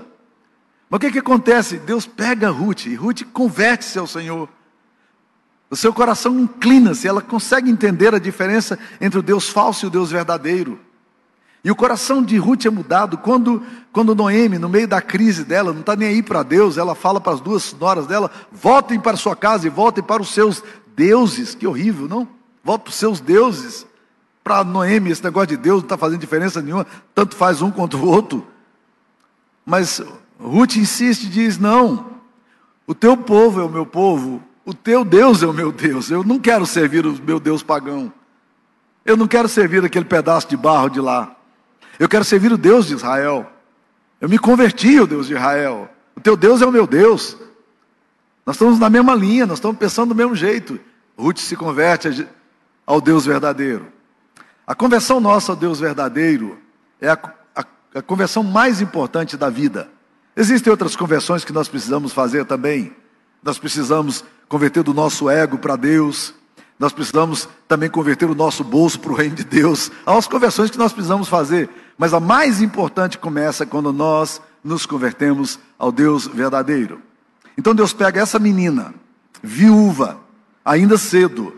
Mas 0.89 0.97
o 0.97 0.99
que, 0.99 1.11
que 1.11 1.19
acontece? 1.19 1.77
Deus 1.77 2.07
pega 2.07 2.49
Ruth 2.49 2.87
e 2.87 2.95
Ruth 2.95 3.21
converte-se 3.31 3.99
ao 3.99 4.07
Senhor. 4.07 4.49
O 5.69 5.75
seu 5.75 5.93
coração 5.93 6.39
inclina-se, 6.39 7.07
ela 7.07 7.21
consegue 7.21 7.69
entender 7.69 8.15
a 8.15 8.19
diferença 8.19 8.79
entre 8.99 9.19
o 9.19 9.23
Deus 9.23 9.47
falso 9.47 9.85
e 9.85 9.87
o 9.87 9.91
Deus 9.91 10.09
verdadeiro. 10.09 10.79
E 11.63 11.71
o 11.71 11.75
coração 11.75 12.21
de 12.21 12.37
Ruth 12.37 12.65
é 12.65 12.69
mudado 12.69 13.17
quando, 13.17 13.63
quando 13.91 14.13
Noemi, 14.13 14.59
no 14.59 14.67
meio 14.67 14.87
da 14.87 15.01
crise 15.01 15.45
dela, 15.45 15.71
não 15.71 15.79
está 15.79 15.95
nem 15.95 16.09
aí 16.09 16.21
para 16.21 16.43
Deus, 16.43 16.77
ela 16.77 16.93
fala 16.93 17.21
para 17.21 17.33
as 17.33 17.39
duas 17.39 17.73
noras 17.79 18.05
dela: 18.05 18.29
voltem 18.51 18.99
para 18.99 19.15
sua 19.15 19.35
casa 19.35 19.65
e 19.65 19.69
voltem 19.69 20.03
para 20.03 20.21
os 20.21 20.33
seus 20.33 20.61
deuses. 20.93 21.55
Que 21.55 21.65
horrível, 21.65 22.07
não? 22.07 22.27
Voltem 22.61 22.85
para 22.85 22.91
os 22.91 22.97
seus 22.97 23.21
deuses. 23.21 23.87
Para 24.43 24.61
Noemi, 24.65 25.11
esse 25.11 25.23
negócio 25.23 25.47
de 25.47 25.57
Deus 25.57 25.77
não 25.77 25.85
está 25.85 25.97
fazendo 25.97 26.19
diferença 26.19 26.61
nenhuma, 26.61 26.85
tanto 27.15 27.33
faz 27.33 27.61
um 27.61 27.71
quanto 27.71 27.95
o 27.95 28.05
outro. 28.05 28.45
Mas 29.65 30.01
Ruth 30.37 30.75
insiste 30.75 31.23
e 31.23 31.29
diz: 31.29 31.57
não, 31.57 32.07
o 32.85 32.93
teu 32.93 33.15
povo 33.15 33.61
é 33.61 33.63
o 33.63 33.69
meu 33.69 33.85
povo, 33.85 34.43
o 34.65 34.73
teu 34.73 35.05
Deus 35.05 35.41
é 35.41 35.47
o 35.47 35.53
meu 35.53 35.71
Deus. 35.71 36.11
Eu 36.11 36.25
não 36.25 36.39
quero 36.39 36.65
servir 36.65 37.05
o 37.05 37.17
meu 37.23 37.39
Deus 37.39 37.63
pagão. 37.63 38.11
Eu 39.05 39.15
não 39.15 39.29
quero 39.29 39.47
servir 39.47 39.85
aquele 39.85 40.03
pedaço 40.03 40.49
de 40.49 40.57
barro 40.57 40.89
de 40.89 40.99
lá. 40.99 41.37
Eu 41.99 42.09
quero 42.09 42.23
servir 42.23 42.51
o 42.51 42.57
Deus 42.57 42.87
de 42.87 42.93
Israel. 42.93 43.51
Eu 44.19 44.29
me 44.29 44.39
converti 44.39 44.97
ao 44.97 45.07
Deus 45.07 45.27
de 45.27 45.33
Israel. 45.33 45.89
O 46.15 46.21
teu 46.21 46.35
Deus 46.35 46.61
é 46.61 46.65
o 46.65 46.71
meu 46.71 46.87
Deus. 46.87 47.37
Nós 48.45 48.55
estamos 48.55 48.79
na 48.79 48.89
mesma 48.89 49.15
linha, 49.15 49.45
nós 49.45 49.57
estamos 49.57 49.77
pensando 49.77 50.09
do 50.09 50.15
mesmo 50.15 50.35
jeito. 50.35 50.79
Ruth 51.17 51.39
se 51.39 51.55
converte 51.55 52.27
ao 52.85 52.99
Deus 52.99 53.25
verdadeiro. 53.25 53.87
A 54.65 54.73
conversão 54.73 55.19
nossa 55.19 55.51
ao 55.51 55.55
Deus 55.55 55.79
verdadeiro 55.79 56.57
é 56.99 57.09
a, 57.09 57.19
a, 57.55 57.65
a 57.95 58.01
conversão 58.01 58.43
mais 58.43 58.81
importante 58.81 59.37
da 59.37 59.49
vida. 59.49 59.89
Existem 60.35 60.71
outras 60.71 60.95
conversões 60.95 61.45
que 61.45 61.53
nós 61.53 61.67
precisamos 61.67 62.11
fazer 62.11 62.45
também. 62.45 62.95
Nós 63.41 63.59
precisamos 63.59 64.23
converter 64.47 64.83
do 64.83 64.93
nosso 64.93 65.29
ego 65.29 65.57
para 65.57 65.75
Deus. 65.75 66.33
Nós 66.79 66.91
precisamos 66.91 67.47
também 67.67 67.89
converter 67.89 68.29
o 68.29 68.35
nosso 68.35 68.63
bolso 68.63 68.99
para 68.99 69.11
o 69.11 69.15
reino 69.15 69.35
de 69.35 69.43
Deus. 69.43 69.91
Há 70.05 70.11
umas 70.11 70.27
conversões 70.27 70.69
que 70.69 70.77
nós 70.77 70.91
precisamos 70.91 71.27
fazer. 71.27 71.69
Mas 71.97 72.13
a 72.13 72.19
mais 72.19 72.61
importante 72.61 73.17
começa 73.17 73.65
quando 73.65 73.93
nós 73.93 74.41
nos 74.63 74.85
convertemos 74.85 75.59
ao 75.77 75.91
Deus 75.91 76.25
verdadeiro. 76.27 77.01
Então 77.57 77.75
Deus 77.75 77.93
pega 77.93 78.21
essa 78.21 78.39
menina, 78.39 78.93
viúva, 79.41 80.19
ainda 80.65 80.97
cedo, 80.97 81.53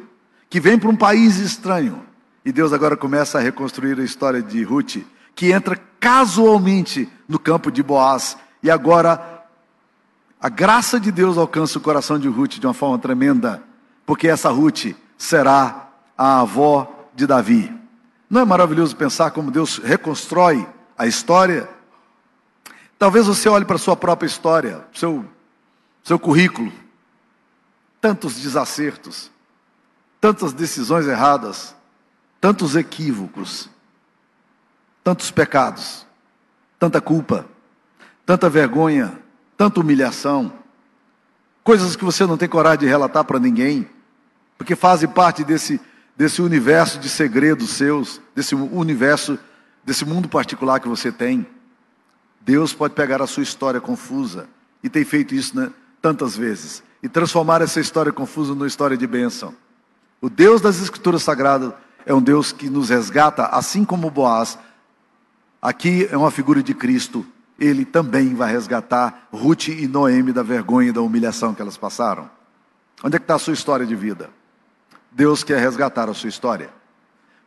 que 0.50 0.60
vem 0.60 0.78
para 0.78 0.90
um 0.90 0.96
país 0.96 1.38
estranho, 1.38 2.04
e 2.44 2.52
Deus 2.52 2.74
agora 2.74 2.98
começa 2.98 3.38
a 3.38 3.42
reconstruir 3.42 4.00
a 4.00 4.04
história 4.04 4.42
de 4.42 4.64
Ruth, 4.64 4.98
que 5.34 5.52
entra 5.52 5.80
casualmente 6.00 7.10
no 7.28 7.40
campo 7.40 7.72
de 7.72 7.82
Boaz, 7.82 8.38
e 8.62 8.70
agora 8.70 9.44
a 10.40 10.50
graça 10.50 11.00
de 11.00 11.12
Deus 11.12 11.38
alcança 11.38 11.78
o 11.78 11.82
coração 11.82 12.20
de 12.20 12.28
Ruth 12.28 12.60
de 12.60 12.68
uma 12.68 12.74
forma 12.74 13.00
tremenda, 13.00 13.64
porque 14.06 14.28
essa 14.28 14.50
Ruth 14.50 14.96
será 15.18 15.90
a 16.18 16.42
avó 16.42 17.10
de 17.14 17.26
Davi. 17.26 17.74
Não 18.30 18.42
é 18.42 18.46
maravilhoso 18.46 18.96
pensar 18.96 19.32
como 19.32 19.52
Deus 19.52 19.78
reconstrói 19.78 20.68
a 20.98 21.06
história? 21.06 21.70
Talvez 22.98 23.28
você 23.28 23.50
olhe 23.50 23.66
para 23.66 23.76
a 23.76 23.80
sua 23.80 23.96
própria 23.96 24.28
história, 24.28 24.86
seu, 24.94 25.26
seu 26.04 26.18
currículo, 26.18 26.72
tantos 28.00 28.36
desacertos, 28.36 29.32
tantas 30.20 30.54
decisões 30.54 31.08
erradas, 31.08 31.76
tantos 32.40 32.76
equívocos, 32.76 33.70
tantos 35.04 35.30
pecados, 35.32 36.06
tanta 36.80 37.00
culpa, 37.02 37.46
tanta 38.26 38.50
vergonha, 38.50 39.20
tanta 39.58 39.80
humilhação, 39.80 40.52
coisas 41.64 41.96
que 41.96 42.04
você 42.04 42.26
não 42.26 42.38
tem 42.38 42.50
coragem 42.50 42.80
de 42.80 42.86
relatar 42.86 43.24
para 43.24 43.40
ninguém, 43.40 43.90
porque 44.58 44.76
fazem 44.76 45.10
parte 45.10 45.44
desse 45.44 45.80
desse 46.16 46.42
universo 46.42 47.00
de 47.00 47.10
segredos 47.10 47.72
seus, 47.72 48.22
desse 48.34 48.56
universo, 48.56 49.38
desse 49.84 50.06
mundo 50.06 50.30
particular 50.30 50.80
que 50.80 50.88
você 50.88 51.12
tem. 51.12 51.46
Deus 52.42 52.74
pode 52.74 52.94
pegar 52.94 53.22
a 53.22 53.28
sua 53.28 53.44
história 53.44 53.82
confusa, 53.82 54.48
e 54.84 54.90
tem 54.90 55.04
feito 55.04 55.36
isso 55.36 55.58
né, 55.60 55.72
tantas 56.02 56.38
vezes, 56.38 56.84
e 57.02 57.10
transformar 57.10 57.62
essa 57.62 57.80
história 57.80 58.12
confusa 58.12 58.54
numa 58.54 58.68
história 58.68 58.96
de 58.96 59.06
bênção. 59.06 59.54
O 60.22 60.30
Deus 60.30 60.62
das 60.62 60.82
Escrituras 60.82 61.24
Sagradas 61.24 61.74
é 62.06 62.14
um 62.14 62.22
Deus 62.22 62.52
que 62.52 62.70
nos 62.70 62.90
resgata, 62.90 63.48
assim 63.48 63.84
como 63.84 64.10
Boaz. 64.10 64.58
Aqui 65.62 66.08
é 66.10 66.16
uma 66.16 66.32
figura 66.32 66.64
de 66.64 66.74
Cristo. 66.74 67.26
Ele 67.60 67.84
também 67.84 68.36
vai 68.36 68.52
resgatar 68.52 69.28
Ruth 69.32 69.70
e 69.70 69.88
Noemi 69.88 70.32
da 70.32 70.44
vergonha 70.44 70.90
e 70.90 70.92
da 70.92 71.02
humilhação 71.02 71.54
que 71.54 71.62
elas 71.62 71.78
passaram. 71.78 72.30
Onde 73.04 73.16
é 73.16 73.20
que 73.20 73.24
está 73.24 73.36
a 73.36 73.40
sua 73.40 73.54
história 73.54 73.86
de 73.86 73.96
vida? 73.96 74.30
Deus 75.16 75.46
quer 75.46 75.60
resgatar 75.60 76.10
a 76.10 76.14
sua 76.14 76.28
história. 76.28 76.70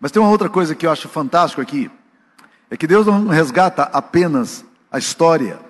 Mas 0.00 0.10
tem 0.10 0.22
uma 0.22 0.30
outra 0.30 0.48
coisa 0.48 0.74
que 0.74 0.86
eu 0.86 0.90
acho 0.90 1.06
fantástico 1.06 1.60
aqui. 1.60 1.90
É 2.70 2.78
que 2.78 2.86
Deus 2.86 3.06
não 3.06 3.26
resgata 3.26 3.82
apenas 3.92 4.64
a 4.90 4.98
história, 4.98 5.60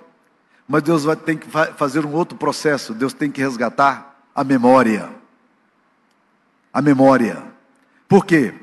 mas 0.65 0.81
Deus 0.81 1.03
vai 1.03 1.17
ter 1.17 1.35
que 1.35 1.47
fazer 1.75 2.05
um 2.05 2.13
outro 2.13 2.37
processo. 2.37 2.93
Deus 2.93 3.11
tem 3.11 3.29
que 3.29 3.41
resgatar 3.41 4.17
a 4.33 4.45
memória. 4.45 5.09
A 6.71 6.81
memória. 6.81 7.43
Por 8.07 8.25
quê? 8.25 8.53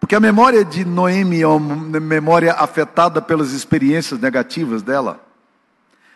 Porque 0.00 0.16
a 0.16 0.20
memória 0.20 0.64
de 0.64 0.84
Noemi 0.84 1.42
é 1.42 1.46
uma 1.46 2.00
memória 2.00 2.54
afetada 2.54 3.22
pelas 3.22 3.52
experiências 3.52 4.18
negativas 4.18 4.82
dela. 4.82 5.20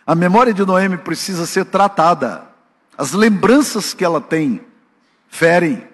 A 0.05 0.13
memória 0.13 0.53
de 0.53 0.65
Noemi 0.65 0.97
precisa 0.97 1.45
ser 1.45 1.63
tratada. 1.65 2.43
As 2.97 3.13
lembranças 3.13 3.93
que 3.93 4.03
ela 4.03 4.19
tem 4.19 4.59
ferem. 5.29 5.87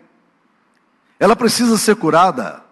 Ela 1.19 1.35
precisa 1.35 1.77
ser 1.77 1.95
curada. 1.95 2.63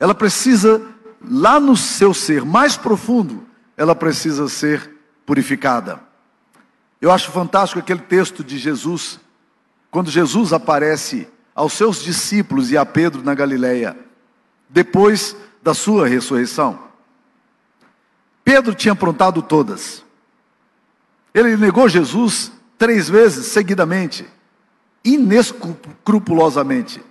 Ela 0.00 0.14
precisa, 0.14 0.80
lá 1.22 1.58
no 1.58 1.76
seu 1.76 2.14
ser 2.14 2.44
mais 2.44 2.76
profundo, 2.76 3.46
ela 3.76 3.94
precisa 3.94 4.48
ser 4.48 4.90
purificada. 5.26 6.00
Eu 7.00 7.12
acho 7.12 7.30
fantástico 7.30 7.78
aquele 7.78 8.00
texto 8.00 8.42
de 8.42 8.58
Jesus, 8.58 9.20
quando 9.90 10.10
Jesus 10.10 10.52
aparece 10.52 11.28
aos 11.54 11.72
seus 11.72 12.02
discípulos 12.02 12.70
e 12.70 12.76
a 12.76 12.84
Pedro 12.86 13.22
na 13.22 13.34
Galileia, 13.34 13.96
depois 14.68 15.36
da 15.62 15.74
sua 15.74 16.06
ressurreição. 16.06 16.88
Pedro 18.44 18.74
tinha 18.74 18.92
aprontado 18.92 19.42
todas. 19.42 20.04
Ele 21.34 21.56
negou 21.56 21.88
Jesus 21.88 22.50
três 22.78 23.08
vezes 23.08 23.46
seguidamente, 23.46 24.26
inescrupulosamente. 25.04 27.02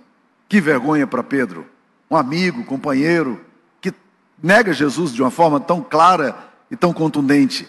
Que 0.48 0.60
vergonha 0.60 1.06
para 1.06 1.22
Pedro, 1.22 1.66
um 2.10 2.16
amigo, 2.16 2.64
companheiro, 2.64 3.40
que 3.80 3.92
nega 4.42 4.72
Jesus 4.72 5.12
de 5.12 5.22
uma 5.22 5.30
forma 5.30 5.60
tão 5.60 5.82
clara 5.82 6.36
e 6.70 6.76
tão 6.76 6.92
contundente. 6.92 7.68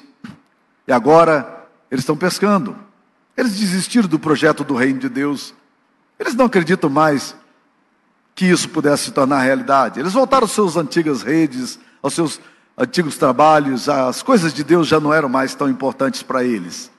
E 0.88 0.91
agora 0.91 1.67
eles 1.91 2.03
estão 2.03 2.15
pescando. 2.15 2.75
Eles 3.36 3.57
desistiram 3.57 4.07
do 4.07 4.17
projeto 4.17 4.63
do 4.63 4.75
reino 4.75 5.00
de 5.00 5.09
Deus. 5.09 5.53
Eles 6.17 6.36
não 6.36 6.45
acreditam 6.45 6.89
mais 6.89 7.36
que 8.33 8.45
isso 8.45 8.69
pudesse 8.69 9.05
se 9.05 9.12
tornar 9.12 9.41
realidade. 9.41 10.00
Eles 10.00 10.13
voltaram 10.13 10.45
às 10.45 10.51
suas 10.51 10.77
antigas 10.77 11.21
redes, 11.21 11.79
aos 12.01 12.13
seus 12.13 12.39
antigos 12.77 13.17
trabalhos, 13.17 13.89
as 13.89 14.24
coisas 14.24 14.53
de 14.53 14.63
Deus 14.63 14.88
já 14.88 15.01
não 15.01 15.13
eram 15.13 15.27
mais 15.27 15.53
tão 15.53 15.67
importantes 15.67 16.24
para 16.24 16.45
eles. 16.45 16.89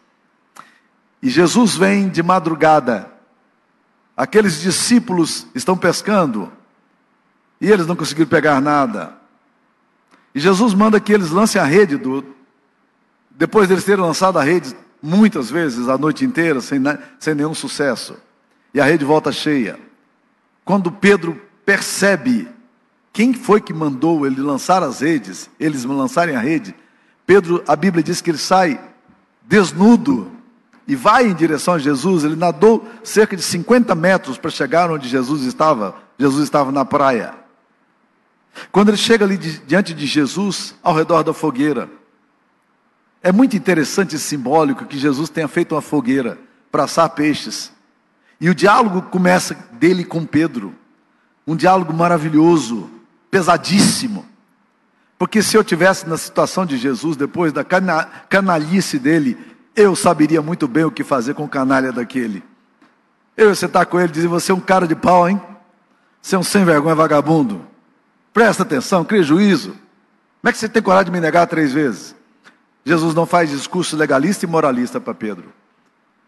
E 1.22 1.30
Jesus 1.30 1.74
vem 1.74 2.10
de 2.10 2.22
madrugada 2.22 3.10
Aqueles 4.20 4.60
discípulos 4.60 5.46
estão 5.54 5.74
pescando 5.74 6.52
e 7.58 7.72
eles 7.72 7.86
não 7.86 7.96
conseguiram 7.96 8.28
pegar 8.28 8.60
nada. 8.60 9.14
E 10.34 10.38
Jesus 10.38 10.74
manda 10.74 11.00
que 11.00 11.10
eles 11.10 11.30
lancem 11.30 11.58
a 11.58 11.64
rede 11.64 11.96
do. 11.96 12.22
Depois 13.30 13.66
deles 13.66 13.82
terem 13.82 14.04
lançado 14.04 14.38
a 14.38 14.42
rede 14.42 14.76
muitas 15.02 15.50
vezes 15.50 15.88
a 15.88 15.96
noite 15.96 16.22
inteira, 16.22 16.60
sem, 16.60 16.78
sem 17.18 17.34
nenhum 17.34 17.54
sucesso. 17.54 18.14
E 18.74 18.80
a 18.82 18.84
rede 18.84 19.06
volta 19.06 19.32
cheia. 19.32 19.80
Quando 20.66 20.92
Pedro 20.92 21.40
percebe 21.64 22.46
quem 23.14 23.32
foi 23.32 23.58
que 23.58 23.72
mandou 23.72 24.26
ele 24.26 24.42
lançar 24.42 24.82
as 24.82 25.00
redes, 25.00 25.48
eles 25.58 25.82
lançarem 25.84 26.36
a 26.36 26.40
rede, 26.40 26.74
Pedro, 27.24 27.64
a 27.66 27.74
Bíblia 27.74 28.04
diz 28.04 28.20
que 28.20 28.30
ele 28.30 28.36
sai 28.36 28.78
desnudo 29.48 30.30
e 30.90 30.96
vai 30.96 31.28
em 31.28 31.34
direção 31.34 31.74
a 31.74 31.78
Jesus, 31.78 32.24
ele 32.24 32.34
nadou 32.34 32.84
cerca 33.04 33.36
de 33.36 33.42
50 33.42 33.94
metros 33.94 34.38
para 34.38 34.50
chegar 34.50 34.90
onde 34.90 35.08
Jesus 35.08 35.44
estava. 35.44 35.94
Jesus 36.18 36.42
estava 36.42 36.72
na 36.72 36.84
praia. 36.84 37.32
Quando 38.72 38.88
ele 38.88 38.96
chega 38.96 39.24
ali 39.24 39.36
diante 39.36 39.94
de 39.94 40.04
Jesus, 40.04 40.74
ao 40.82 40.92
redor 40.92 41.22
da 41.22 41.32
fogueira, 41.32 41.88
é 43.22 43.30
muito 43.30 43.56
interessante 43.56 44.16
e 44.16 44.18
simbólico 44.18 44.84
que 44.84 44.98
Jesus 44.98 45.30
tenha 45.30 45.46
feito 45.46 45.76
uma 45.76 45.80
fogueira 45.80 46.36
para 46.72 46.82
assar 46.82 47.08
peixes. 47.10 47.70
E 48.40 48.50
o 48.50 48.54
diálogo 48.54 49.02
começa 49.02 49.54
dele 49.74 50.04
com 50.04 50.26
Pedro. 50.26 50.74
Um 51.46 51.54
diálogo 51.54 51.92
maravilhoso, 51.92 52.90
pesadíssimo. 53.30 54.26
Porque 55.16 55.40
se 55.40 55.56
eu 55.56 55.62
tivesse 55.62 56.08
na 56.08 56.16
situação 56.16 56.66
de 56.66 56.76
Jesus, 56.76 57.16
depois 57.16 57.52
da 57.52 57.62
canalice 57.62 58.98
dele, 58.98 59.38
eu 59.74 59.94
saberia 59.94 60.42
muito 60.42 60.66
bem 60.66 60.84
o 60.84 60.90
que 60.90 61.04
fazer 61.04 61.34
com 61.34 61.44
o 61.44 61.48
canalha 61.48 61.92
daquele. 61.92 62.42
Eu 63.36 63.48
ia 63.48 63.54
sentar 63.54 63.86
com 63.86 63.98
ele 63.98 64.08
e 64.08 64.12
dizer: 64.12 64.28
Você 64.28 64.52
é 64.52 64.54
um 64.54 64.60
cara 64.60 64.86
de 64.86 64.94
pau, 64.94 65.28
hein? 65.28 65.40
Você 66.20 66.36
é 66.36 66.38
um 66.38 66.42
sem 66.42 66.64
vergonha 66.64 66.94
vagabundo. 66.94 67.64
Presta 68.32 68.62
atenção, 68.62 69.04
crie 69.04 69.22
juízo. 69.22 69.70
Como 69.70 70.48
é 70.48 70.52
que 70.52 70.58
você 70.58 70.68
tem 70.68 70.82
coragem 70.82 71.06
de 71.06 71.12
me 71.12 71.20
negar 71.20 71.46
três 71.46 71.72
vezes? 71.72 72.14
Jesus 72.84 73.14
não 73.14 73.26
faz 73.26 73.50
discurso 73.50 73.96
legalista 73.96 74.44
e 74.44 74.48
moralista 74.48 75.00
para 75.00 75.14
Pedro. 75.14 75.52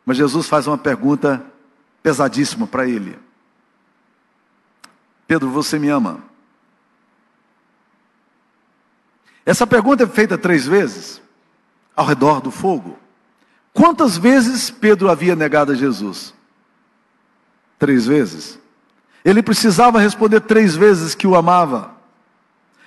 Mas 0.05 0.17
Jesus 0.17 0.47
faz 0.47 0.67
uma 0.67 0.77
pergunta 0.77 1.45
pesadíssima 2.03 2.67
para 2.67 2.87
ele. 2.87 3.19
Pedro, 5.27 5.51
você 5.51 5.79
me 5.79 5.89
ama? 5.89 6.21
Essa 9.47 9.67
pergunta 9.67 10.05
é 10.05 10.07
feita 10.07 10.37
três 10.37 10.67
vezes 10.67 11.21
ao 11.97 12.07
redor 12.07 12.41
do 12.41 12.51
fogo. 12.51 12.99
Quantas 13.73 14.17
vezes 14.17 14.71
Pedro 14.71 15.11
havia 15.11 15.35
negado 15.35 15.73
a 15.73 15.75
Jesus? 15.75 16.35
Três 17.79 18.07
vezes. 18.07 18.59
Ele 19.25 19.43
precisava 19.43 19.99
responder 19.99 20.41
três 20.41 20.77
vezes 20.77 21.15
que 21.15 21.27
o 21.27 21.35
amava. 21.35 21.93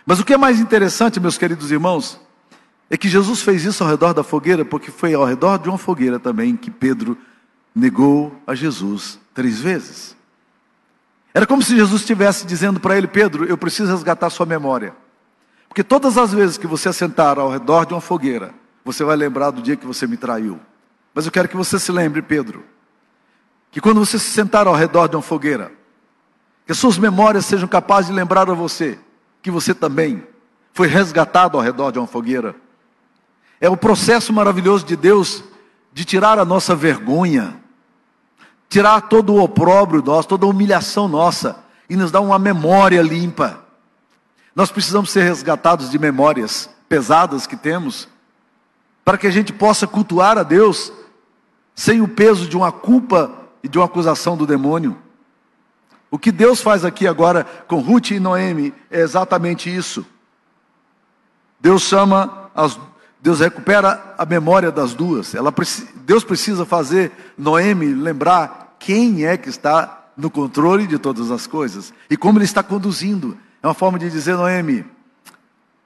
Mas 0.05 0.19
o 0.19 0.25
que 0.25 0.33
é 0.33 0.37
mais 0.37 0.59
interessante, 0.59 1.19
meus 1.19 1.37
queridos 1.37 1.71
irmãos, 1.71 2.19
é 2.89 2.97
que 2.97 3.09
Jesus 3.09 3.41
fez 3.41 3.65
isso 3.65 3.83
ao 3.83 3.89
redor 3.89 4.13
da 4.13 4.23
fogueira, 4.23 4.63
porque 4.63 4.91
foi 4.91 5.13
ao 5.13 5.25
redor 5.25 5.57
de 5.57 5.67
uma 5.67 5.77
fogueira 5.77 6.19
também 6.19 6.55
que 6.55 6.69
Pedro 6.69 7.17
negou 7.73 8.35
a 8.45 8.53
Jesus 8.53 9.19
três 9.33 9.59
vezes. 9.59 10.15
Era 11.33 11.47
como 11.47 11.61
se 11.61 11.75
Jesus 11.75 12.01
estivesse 12.01 12.45
dizendo 12.45 12.79
para 12.79 12.97
ele: 12.97 13.07
Pedro, 13.07 13.45
eu 13.45 13.57
preciso 13.57 13.91
resgatar 13.91 14.29
sua 14.29 14.45
memória. 14.45 14.93
Porque 15.67 15.83
todas 15.83 16.17
as 16.17 16.31
vezes 16.31 16.57
que 16.57 16.67
você 16.67 16.93
sentar 16.93 17.37
ao 17.39 17.49
redor 17.49 17.85
de 17.85 17.93
uma 17.93 17.99
fogueira, 17.99 18.53
você 18.85 19.03
vai 19.03 19.17
lembrar 19.17 19.51
do 19.51 19.61
dia 19.61 19.75
que 19.75 19.85
você 19.85 20.05
me 20.07 20.15
traiu. 20.15 20.59
Mas 21.15 21.25
eu 21.25 21.31
quero 21.31 21.48
que 21.48 21.55
você 21.55 21.79
se 21.79 21.93
lembre, 21.93 22.22
Pedro, 22.22 22.65
que 23.72 23.79
quando 23.79 24.05
você 24.05 24.19
se 24.19 24.29
sentar 24.31 24.67
ao 24.67 24.75
redor 24.75 25.07
de 25.07 25.15
uma 25.15 25.22
fogueira, 25.22 25.72
que 26.67 26.74
suas 26.74 26.98
memórias 26.98 27.45
sejam 27.45 27.69
capazes 27.69 28.07
de 28.10 28.13
lembrar 28.13 28.50
a 28.50 28.53
você 28.53 29.00
que 29.41 29.50
você 29.50 29.74
também 29.74 30.27
foi 30.74 30.88
resgatado 30.88 31.57
ao 31.57 31.63
redor 31.63 31.91
de 31.91 32.00
uma 32.00 32.07
fogueira. 32.07 32.53
É 33.62 33.69
o 33.69 33.77
processo 33.77 34.34
maravilhoso 34.34 34.86
de 34.86 34.98
Deus 34.98 35.41
de 35.93 36.03
tirar 36.03 36.38
a 36.38 36.43
nossa 36.43 36.75
vergonha, 36.75 37.55
tirar 38.67 39.01
todo 39.01 39.34
o 39.34 39.41
opróbrio 39.41 40.01
nosso, 40.01 40.27
toda 40.27 40.45
a 40.45 40.50
humilhação 40.50 41.07
nossa 41.07 41.63
e 41.89 41.95
nos 41.95 42.12
dar 42.12 42.19
uma 42.19 42.38
memória 42.38 43.01
limpa. 43.01 43.63
Nós 44.53 44.69
precisamos 44.69 45.12
ser 45.12 45.24
resgatados 45.24 45.89
de 45.89 45.98
memórias 45.98 46.69
pesadas 46.89 47.48
que 47.48 47.55
temos, 47.55 48.10
para 49.05 49.17
que 49.17 49.27
a 49.27 49.31
gente 49.31 49.53
possa 49.53 49.88
cultuar 49.88 50.38
a 50.38 50.43
Deus 50.43 50.91
sem 51.75 52.01
o 52.01 52.08
peso 52.08 52.48
de 52.48 52.55
uma 52.55 52.72
culpa 52.72 53.32
e 53.62 53.67
de 53.67 53.77
uma 53.77 53.86
acusação 53.86 54.38
do 54.38 54.48
demônio. 54.48 54.98
O 56.10 56.17
que 56.17 56.32
Deus 56.32 56.62
faz 56.62 56.86
aqui 56.86 57.05
agora 57.05 57.44
com 57.67 57.82
Ruth 57.82 58.12
e 58.12 58.20
Noemi 58.20 58.74
é 58.89 59.01
exatamente 59.01 59.75
isso. 59.75 60.05
Deus 61.60 61.82
chama, 61.82 62.50
as, 62.55 62.79
Deus 63.22 63.39
recupera 63.39 64.13
a 64.17 64.25
memória 64.25 64.72
das 64.72 64.94
duas. 64.94 65.36
Ela, 65.36 65.53
Deus 65.96 66.24
precisa 66.24 66.65
fazer 66.65 67.12
Noemi 67.38 67.88
lembrar 67.88 68.77
quem 68.79 69.25
é 69.25 69.36
que 69.36 69.50
está 69.50 70.05
no 70.15 70.29
controle 70.29 70.88
de 70.88 70.98
todas 70.98 71.32
as 71.32 71.46
coisas 71.48 71.94
e 72.10 72.15
como 72.15 72.38
Ele 72.38 72.46
está 72.46 72.63
conduzindo. 72.63 73.38
É 73.62 73.67
uma 73.67 73.74
forma 73.74 74.00
de 74.00 74.10
dizer, 74.10 74.36
Noemi, 74.36 74.86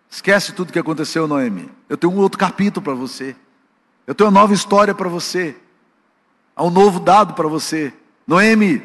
esquece 0.10 0.52
tudo 0.52 0.74
que 0.74 0.80
aconteceu, 0.80 1.28
Noemi. 1.28 1.72
Eu 1.88 1.98
tenho 1.98 2.14
um 2.14 2.18
outro 2.18 2.38
capítulo 2.38 2.84
para 2.84 2.94
você. 2.94 3.36
Eu 4.06 4.14
tenho 4.14 4.30
uma 4.30 4.40
nova 4.42 4.54
história 4.54 4.94
para 4.94 5.08
você. 5.08 5.56
Há 6.60 6.64
um 6.66 6.70
novo 6.70 7.00
dado 7.00 7.36
para 7.36 7.48
você. 7.48 7.94
Noemi, 8.28 8.84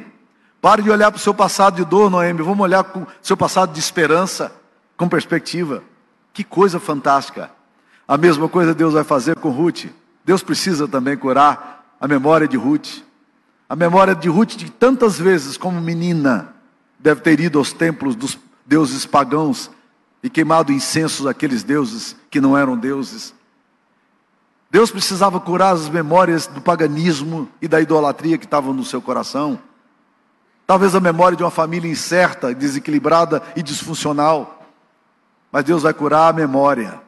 pare 0.61 0.81
de 0.81 0.89
olhar 0.89 1.11
para 1.11 1.19
o 1.19 1.21
seu 1.21 1.35
passado 1.35 1.75
de 1.75 1.85
dor, 1.85 2.09
Noemi. 2.09 2.41
Vamos 2.41 2.61
olhar 2.61 2.85
para 2.85 3.03
o 3.03 3.07
seu 3.21 3.37
passado 3.37 3.73
de 3.73 3.81
esperança, 3.81 4.53
com 4.97 5.09
perspectiva. 5.09 5.83
Que 6.33 6.45
coisa 6.45 6.79
fantástica. 6.79 7.51
A 8.07 8.17
mesma 8.17 8.49
coisa 8.49 8.73
Deus 8.77 8.95
vai 8.95 9.03
fazer 9.03 9.35
com 9.41 9.51
Ruth. 9.51 9.87
Deus 10.25 10.41
precisa 10.41 10.87
também 10.87 11.17
curar 11.17 11.97
a 12.01 12.07
memória 12.07 12.47
de 12.47 12.57
Ruth. 12.57 13.03
A 13.69 13.75
memória 13.75 14.15
de 14.15 14.29
Ruth 14.29 14.55
de 14.55 14.71
tantas 14.71 15.19
vezes 15.19 15.57
como 15.57 15.81
menina 15.81 16.55
deve 16.97 17.23
ter 17.23 17.41
ido 17.41 17.59
aos 17.59 17.73
templos 17.73 18.15
dos 18.15 18.39
deuses 18.65 19.05
pagãos 19.05 19.69
e 20.23 20.31
queimado 20.31 20.73
incensos 20.73 21.27
àqueles 21.27 21.65
deuses 21.65 22.15
que 22.31 22.41
não 22.41 22.57
eram 22.57 22.77
deuses. 22.77 23.35
Deus 24.75 24.91
precisava 24.91 25.39
curar 25.39 25.73
as 25.73 25.89
memórias 25.89 26.49
do 26.49 26.61
paganismo 26.61 27.49
e 27.63 27.69
da 27.69 27.81
idolatria 27.81 28.37
que 28.37 28.45
estavam 28.45 28.75
no 28.75 28.85
seu 28.85 29.01
coração. 29.01 29.57
Talvez 30.67 30.97
a 30.97 31.01
memória 31.01 31.37
de 31.37 31.45
uma 31.45 31.51
família 31.53 31.89
incerta, 31.89 32.53
desequilibrada 32.53 33.41
e 33.55 33.63
disfuncional. 33.63 34.67
Mas 35.53 35.63
Deus 35.63 35.85
vai 35.85 35.95
curar 35.95 36.29
a 36.29 36.33
memória. 36.33 37.01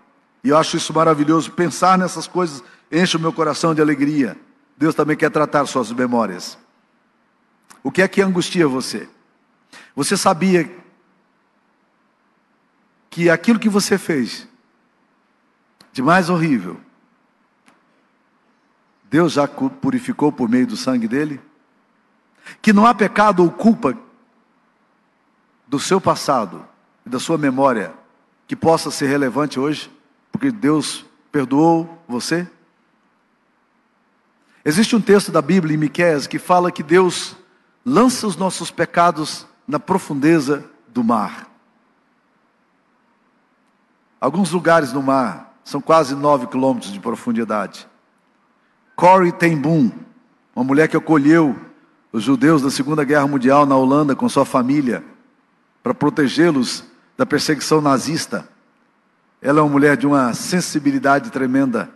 E 0.44 0.50
eu 0.50 0.56
acho 0.56 0.76
isso 0.76 0.94
maravilhoso. 0.94 1.50
Pensar 1.50 1.98
nessas 1.98 2.28
coisas 2.28 2.62
enche 2.88 3.16
o 3.16 3.20
meu 3.20 3.32
coração 3.32 3.74
de 3.74 3.82
alegria. 3.82 4.36
Deus 4.78 4.94
também 4.94 5.16
quer 5.16 5.32
tratar 5.32 5.66
suas 5.66 5.90
memórias. 5.90 6.56
O 7.82 7.90
que 7.90 8.00
é 8.00 8.06
que 8.06 8.22
angustia 8.22 8.68
você? 8.68 9.08
Você 9.96 10.16
sabia 10.16 10.70
que 13.10 13.28
aquilo 13.28 13.58
que 13.58 13.68
você 13.68 13.98
fez 13.98 14.46
de 15.92 16.00
mais 16.00 16.30
horrível 16.30 16.85
Deus 19.16 19.32
já 19.32 19.48
purificou 19.48 20.30
por 20.30 20.46
meio 20.46 20.66
do 20.66 20.76
sangue 20.76 21.08
dele? 21.08 21.40
Que 22.60 22.70
não 22.70 22.84
há 22.84 22.92
pecado 22.92 23.42
ou 23.42 23.50
culpa 23.50 23.96
do 25.66 25.80
seu 25.80 25.98
passado 25.98 26.62
e 27.06 27.08
da 27.08 27.18
sua 27.18 27.38
memória 27.38 27.94
que 28.46 28.54
possa 28.54 28.90
ser 28.90 29.06
relevante 29.06 29.58
hoje, 29.58 29.90
porque 30.30 30.50
Deus 30.50 31.06
perdoou 31.32 31.98
você? 32.06 32.46
Existe 34.62 34.94
um 34.94 35.00
texto 35.00 35.32
da 35.32 35.40
Bíblia 35.40 35.74
em 35.74 35.78
Miqueias 35.78 36.26
que 36.26 36.38
fala 36.38 36.70
que 36.70 36.82
Deus 36.82 37.36
lança 37.86 38.26
os 38.26 38.36
nossos 38.36 38.70
pecados 38.70 39.46
na 39.66 39.80
profundeza 39.80 40.62
do 40.88 41.02
mar. 41.02 41.48
Alguns 44.20 44.52
lugares 44.52 44.92
no 44.92 45.02
mar 45.02 45.58
são 45.64 45.80
quase 45.80 46.14
nove 46.14 46.48
quilômetros 46.48 46.92
de 46.92 47.00
profundidade. 47.00 47.88
Corrie 48.96 49.30
ten 49.30 49.58
Boom, 49.58 49.92
uma 50.54 50.64
mulher 50.64 50.88
que 50.88 50.96
acolheu 50.96 51.54
os 52.10 52.24
judeus 52.24 52.62
da 52.62 52.70
Segunda 52.70 53.04
Guerra 53.04 53.26
Mundial 53.26 53.66
na 53.66 53.76
Holanda 53.76 54.16
com 54.16 54.26
sua 54.26 54.46
família, 54.46 55.04
para 55.82 55.92
protegê-los 55.92 56.82
da 57.14 57.26
perseguição 57.26 57.82
nazista. 57.82 58.48
Ela 59.42 59.60
é 59.60 59.62
uma 59.62 59.70
mulher 59.70 59.98
de 59.98 60.06
uma 60.06 60.32
sensibilidade 60.32 61.30
tremenda. 61.30 61.90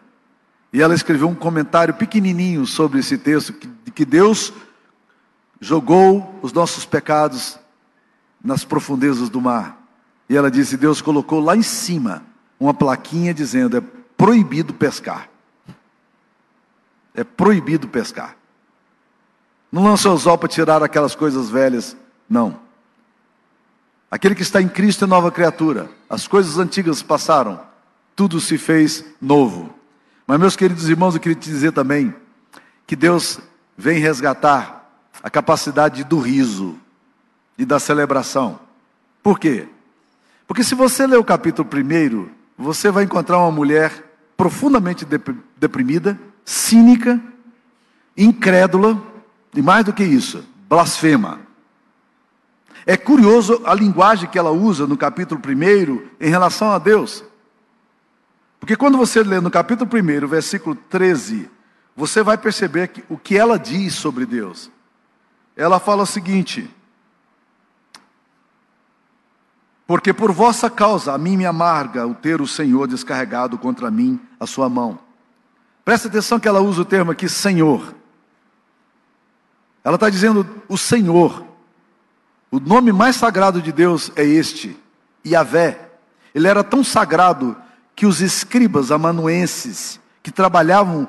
E 0.71 0.83
ela 0.83 0.95
escreveu 0.95 1.27
um 1.27 1.35
comentário 1.35 1.95
pequenininho 1.95 2.67
sobre 2.67 3.01
esse 3.01 3.17
texto, 3.17 3.55
que, 3.55 3.69
que 3.91 4.05
Deus 4.05 4.53
jogou 5.59 6.39
os 6.43 6.53
nossos 6.53 6.85
pecados 6.85 7.59
nas 8.45 8.63
profundezas 8.63 9.31
do 9.31 9.41
mar. 9.41 9.83
E 10.29 10.37
ela 10.37 10.51
disse: 10.51 10.77
Deus 10.77 11.01
colocou 11.01 11.41
lá 11.41 11.57
em 11.57 11.63
cima 11.63 12.23
uma 12.61 12.75
plaquinha 12.75 13.33
dizendo: 13.33 13.79
é 13.79 13.81
proibido 14.19 14.75
pescar. 14.75 15.30
É 17.21 17.25
proibido 17.25 17.87
pescar. 17.87 18.35
Não 19.71 19.85
lança 19.85 20.09
o 20.09 20.13
anzol 20.13 20.39
para 20.39 20.49
tirar 20.49 20.83
aquelas 20.83 21.15
coisas 21.15 21.51
velhas, 21.51 21.95
não. 22.27 22.59
Aquele 24.11 24.35
que 24.35 24.41
está 24.41 24.63
em 24.63 24.69
Cristo 24.69 25.05
é 25.05 25.07
nova 25.07 25.31
criatura. 25.31 25.91
As 26.09 26.27
coisas 26.27 26.57
antigas 26.57 27.03
passaram, 27.03 27.61
tudo 28.17 28.41
se 28.41 28.57
fez 28.57 29.05
novo. 29.21 29.69
Mas, 30.27 30.41
meus 30.41 30.57
queridos 30.57 30.89
irmãos, 30.89 31.15
eu 31.15 31.21
queria 31.21 31.39
te 31.39 31.51
dizer 31.51 31.73
também 31.73 32.15
que 32.87 32.97
Deus 32.97 33.39
vem 33.77 33.99
resgatar 33.99 34.91
a 35.23 35.29
capacidade 35.29 36.03
do 36.05 36.19
riso 36.19 36.75
e 37.59 37.67
da 37.67 37.79
celebração. 37.79 38.59
Por 39.23 39.39
quê? 39.39 39.69
Porque 40.47 40.65
se 40.65 40.75
você 40.75 41.07
ler 41.07 41.19
o 41.19 41.25
capítulo 41.25 41.69
primeiro, 41.69 42.31
você 42.57 42.91
vai 42.91 43.05
encontrar 43.05 43.37
uma 43.37 43.51
mulher 43.53 43.93
profundamente 44.39 45.07
deprimida, 45.59 46.19
cínica, 46.45 47.21
incrédula 48.17 49.01
e 49.55 49.63
mais 49.63 49.85
do 49.85 49.93
que 49.93 50.05
isso, 50.05 50.45
blasfema. 50.69 51.41
É 52.87 52.97
curioso 52.97 53.63
a 53.65 53.75
linguagem 53.75 54.29
que 54.29 54.39
ela 54.39 54.51
usa 54.51 54.87
no 54.87 54.97
capítulo 54.97 55.41
1 55.41 56.09
em 56.21 56.31
relação 56.31 56.73
a 56.73 56.79
Deus. 56.79 57.25
Porque 58.59 58.77
quando 58.77 58.99
você 58.99 59.23
lê 59.23 59.41
no 59.41 59.51
capítulo 59.51 59.91
1, 59.93 60.27
versículo 60.27 60.75
13, 60.75 61.51
você 61.97 62.23
vai 62.23 62.39
perceber 62.39 62.89
que, 62.89 63.05
o 63.09 63.19
que 63.19 63.37
ela 63.37 63.59
diz 63.59 63.95
sobre 63.95 64.25
Deus. 64.27 64.71
Ela 65.57 65.79
fala 65.79 66.03
o 66.03 66.07
seguinte: 66.07 66.71
Porque 69.87 70.13
por 70.13 70.33
vossa 70.33 70.71
causa 70.71 71.13
a 71.13 71.19
mim 71.19 71.37
me 71.37 71.47
amarga 71.47 72.07
o 72.07 72.15
ter 72.15 72.41
o 72.41 72.47
Senhor 72.47 72.87
descarregado 72.87 73.59
contra 73.59 73.91
mim 73.91 74.21
a 74.39 74.47
sua 74.47 74.69
mão. 74.69 74.99
Presta 75.85 76.09
atenção 76.09 76.39
que 76.39 76.49
ela 76.49 76.61
usa 76.61 76.83
o 76.83 76.85
termo 76.85 77.11
aqui, 77.11 77.29
Senhor. 77.29 77.95
Ela 79.83 79.95
está 79.95 80.11
dizendo 80.11 80.47
o 80.69 80.77
Senhor. 80.77 81.45
O 82.51 82.61
nome 82.61 82.93
mais 82.93 83.17
sagrado 83.17 83.63
de 83.63 83.73
Deus 83.73 84.13
é 84.17 84.25
este, 84.25 84.77
Yahvé. 85.27 85.89
Ele 86.35 86.49
era 86.49 86.63
tão 86.63 86.85
sagrado 86.85 87.57
que 87.95 88.07
os 88.07 88.21
escribas 88.21 88.91
amanuenses, 88.91 90.01
que 90.23 90.31
trabalhavam 90.31 91.09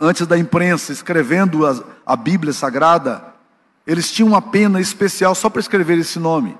antes 0.00 0.26
da 0.26 0.36
imprensa, 0.36 0.92
escrevendo 0.92 1.66
a, 1.66 1.82
a 2.04 2.16
Bíblia 2.16 2.52
Sagrada, 2.52 3.34
eles 3.86 4.10
tinham 4.10 4.28
uma 4.28 4.42
pena 4.42 4.80
especial 4.80 5.34
só 5.34 5.48
para 5.48 5.60
escrever 5.60 5.98
esse 5.98 6.18
nome. 6.18 6.56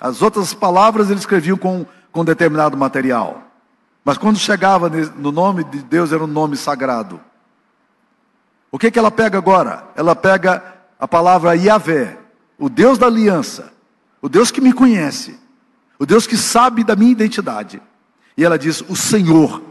As 0.00 0.22
outras 0.22 0.54
palavras 0.54 1.10
eles 1.10 1.22
escreviam 1.22 1.56
com, 1.56 1.84
com 2.10 2.24
determinado 2.24 2.76
material. 2.76 3.42
Mas 4.04 4.18
quando 4.18 4.38
chegava 4.38 4.90
no 5.16 5.32
nome 5.32 5.64
de 5.64 5.82
Deus, 5.82 6.12
era 6.12 6.22
um 6.22 6.26
nome 6.26 6.56
sagrado. 6.56 7.18
O 8.70 8.78
que, 8.78 8.90
que 8.90 8.98
ela 8.98 9.10
pega 9.10 9.38
agora? 9.38 9.88
Ela 9.96 10.14
pega 10.14 10.62
a 10.98 11.08
palavra 11.08 11.56
Yahvé, 11.56 12.18
o 12.58 12.68
Deus 12.68 12.98
da 12.98 13.06
aliança, 13.06 13.72
o 14.20 14.28
Deus 14.28 14.50
que 14.50 14.60
me 14.60 14.72
conhece, 14.72 15.38
o 15.98 16.04
Deus 16.04 16.26
que 16.26 16.36
sabe 16.36 16.84
da 16.84 16.94
minha 16.94 17.12
identidade. 17.12 17.80
E 18.36 18.44
ela 18.44 18.58
diz: 18.58 18.82
O 18.88 18.94
Senhor. 18.94 19.62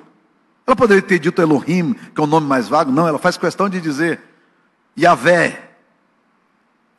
Ela 0.65 0.75
poderia 0.75 1.01
ter 1.01 1.19
dito 1.19 1.41
Elohim, 1.41 1.93
que 1.93 2.19
é 2.19 2.21
o 2.21 2.23
um 2.23 2.27
nome 2.27 2.47
mais 2.47 2.69
vago. 2.69 2.89
Não, 2.89 3.05
ela 3.05 3.19
faz 3.19 3.35
questão 3.37 3.67
de 3.67 3.81
dizer 3.81 4.21
Yahvé. 4.97 5.71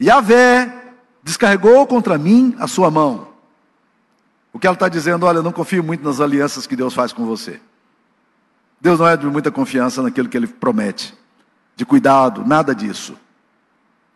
Yahvé 0.01 0.92
descarregou 1.23 1.87
contra 1.87 2.18
mim 2.18 2.55
a 2.59 2.66
sua 2.68 2.90
mão. 2.90 3.34
O 4.54 4.58
que 4.60 4.68
ela 4.68 4.74
está 4.74 4.88
dizendo, 4.88 5.26
olha, 5.26 5.38
eu 5.38 5.42
não 5.42 5.50
confio 5.50 5.82
muito 5.82 6.04
nas 6.04 6.20
alianças 6.20 6.64
que 6.64 6.76
Deus 6.76 6.94
faz 6.94 7.12
com 7.12 7.26
você. 7.26 7.60
Deus 8.80 9.00
não 9.00 9.08
é 9.08 9.16
de 9.16 9.26
muita 9.26 9.50
confiança 9.50 10.00
naquilo 10.00 10.28
que 10.28 10.36
Ele 10.36 10.46
promete, 10.46 11.12
de 11.74 11.84
cuidado, 11.84 12.46
nada 12.46 12.72
disso. 12.72 13.16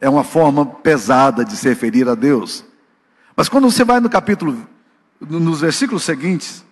É 0.00 0.08
uma 0.08 0.22
forma 0.22 0.64
pesada 0.64 1.44
de 1.44 1.56
se 1.56 1.68
referir 1.68 2.08
a 2.08 2.14
Deus. 2.14 2.64
Mas 3.36 3.48
quando 3.48 3.68
você 3.68 3.82
vai 3.82 3.98
no 3.98 4.08
capítulo, 4.08 4.64
nos 5.20 5.60
versículos 5.60 6.04
seguintes, 6.04 6.64